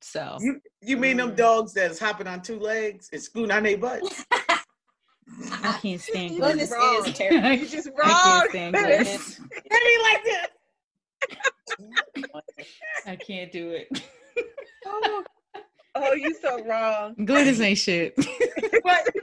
[0.00, 3.76] So You you mean them dogs that's hopping on two legs and scooting on their
[3.78, 4.02] butt?
[5.62, 6.72] I can't stand You Glynis Glynis.
[6.72, 7.08] wrong.
[7.08, 7.52] is terrible.
[7.52, 8.20] You just I wrong.
[8.22, 9.40] can't stand Glynis.
[9.70, 10.46] They be like this.
[13.06, 14.00] I can't do it.
[14.86, 15.24] oh,
[15.96, 17.14] oh, you so wrong.
[17.16, 18.14] Glynis ain't shit.
[18.16, 18.26] But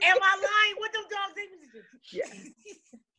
[0.03, 0.76] am I lying?
[0.77, 1.34] What them dogs?
[1.35, 1.43] They
[2.11, 2.26] Yeah.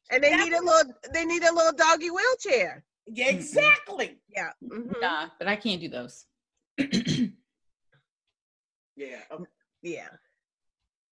[0.09, 0.95] And they need a little.
[1.13, 2.85] They need a little doggy wheelchair.
[3.09, 4.19] yeah, exactly.
[4.29, 4.51] Yeah.
[4.63, 6.27] mhm, nah, but I can't do those.
[8.97, 9.19] Yeah.
[9.31, 9.47] um,
[9.83, 10.09] Yeah.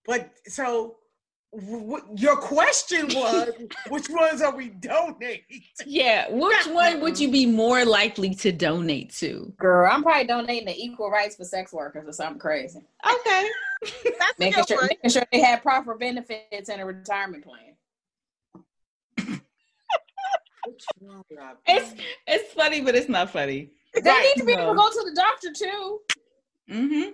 [0.06, 1.03] But so what
[2.16, 3.50] your question was,
[3.88, 5.62] which ones are we donating?
[5.86, 9.52] yeah, which one would you be more likely to donate to?
[9.58, 12.80] Girl, I'm probably donating to equal rights for sex workers or something crazy.
[13.06, 13.48] Okay.
[14.18, 14.86] That's Making sure, one.
[14.88, 17.74] making sure they have proper benefits and a retirement plan.
[20.66, 21.94] Which one would I It's
[22.26, 23.70] it's funny, but it's not funny.
[23.92, 26.00] They Right, need to be able to go to the doctor too.
[26.70, 27.10] Mm-hmm.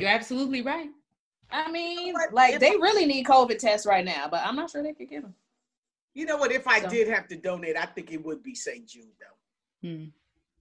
[0.00, 0.88] You're absolutely right.
[1.52, 4.92] I mean, like they really need COVID tests right now, but I'm not sure they
[4.94, 5.34] could get them.
[6.14, 6.52] You know what?
[6.52, 8.86] If I So- did have to donate, I think it would be St.
[8.86, 9.88] Jude though.
[9.88, 10.04] Hmm.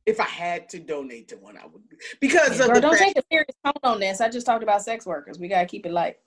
[0.06, 2.98] If I had to donate to one, I would be because of Girl, the don't
[2.98, 4.20] take a serious tone on this.
[4.20, 5.38] I just talked about sex workers.
[5.40, 6.18] We gotta keep it light.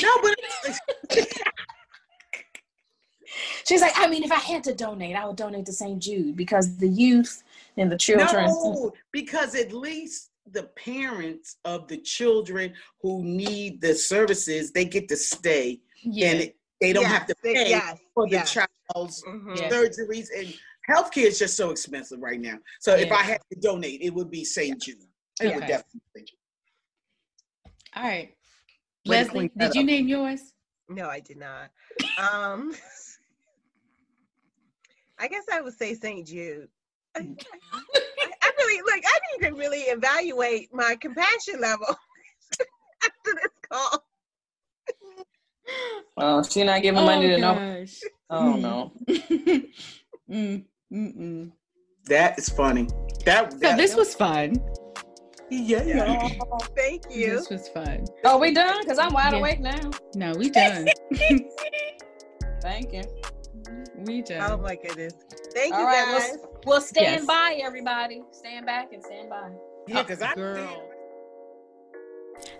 [0.00, 0.34] no, but
[3.64, 5.98] She's like, I mean, if I had to donate, I would donate to St.
[6.02, 7.42] Jude because the youth
[7.78, 8.46] and the children.
[8.46, 15.08] no, because at least the parents of the children who need the services they get
[15.08, 16.30] to stay Yeah.
[16.32, 18.52] and it, they don't Yes, have to pay yes, for the yes.
[18.52, 19.56] child's Mhm.
[19.70, 20.52] Surgeries and
[20.90, 22.58] healthcare is just so expensive right now.
[22.80, 24.80] So if I had to donate, it would be St.
[24.82, 24.98] Jude.
[25.40, 26.28] It would definitely be St.
[26.28, 26.38] Jude.
[27.94, 28.36] All right.
[29.06, 29.86] Way Leslie, did you up.
[29.86, 30.52] name yours?
[30.88, 31.70] No, I did not.
[32.18, 32.74] Um,
[35.18, 36.26] I guess I would say St.
[36.26, 36.68] Jude.
[38.66, 39.04] Really like.
[39.06, 41.86] I need to really evaluate my compassion level
[43.04, 44.04] after this call.
[46.18, 47.84] Oh, she not giving money to no.
[48.28, 48.92] Oh no.
[50.30, 51.52] mm, mm-mm.
[52.06, 52.88] That is funny.
[53.24, 54.56] That, So this was fun.
[55.50, 56.28] yeah, yeah.
[56.76, 57.36] Thank you.
[57.36, 58.04] This was fun.
[58.24, 58.84] Oh, we done?
[58.86, 59.38] Cause I'm wide Yeah.
[59.38, 59.90] awake now.
[60.14, 60.88] No, we done.
[62.60, 63.02] Thank you.
[63.96, 64.62] We Oh done.
[64.62, 65.14] my goodness.
[65.54, 66.38] Thank All you right, guys.
[66.40, 67.26] we'll, we'll stand Yes.
[67.26, 68.22] by, everybody.
[68.32, 69.50] Stand back and stand by.
[69.86, 70.88] Yeah, because I girl.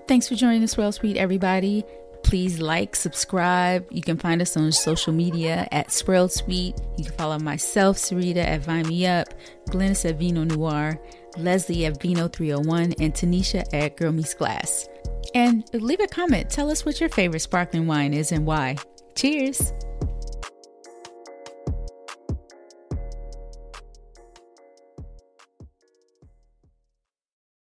[0.06, 1.84] Thanks for joining us, Swirl Suite, everybody.
[2.22, 3.84] Please like, subscribe.
[3.90, 6.76] You can find us on social media at Swirl Suite.
[6.96, 9.28] You can follow myself, Sarita, at Vine Me Up,
[9.70, 11.00] Glynis at Vino Noire,
[11.36, 14.88] Leslie at Vino 301, and Tanisha at Girl Meets Glass.
[15.34, 16.48] And leave a comment.
[16.50, 18.76] Tell us what your favorite sparkling wine is and why.
[19.16, 19.72] Cheers.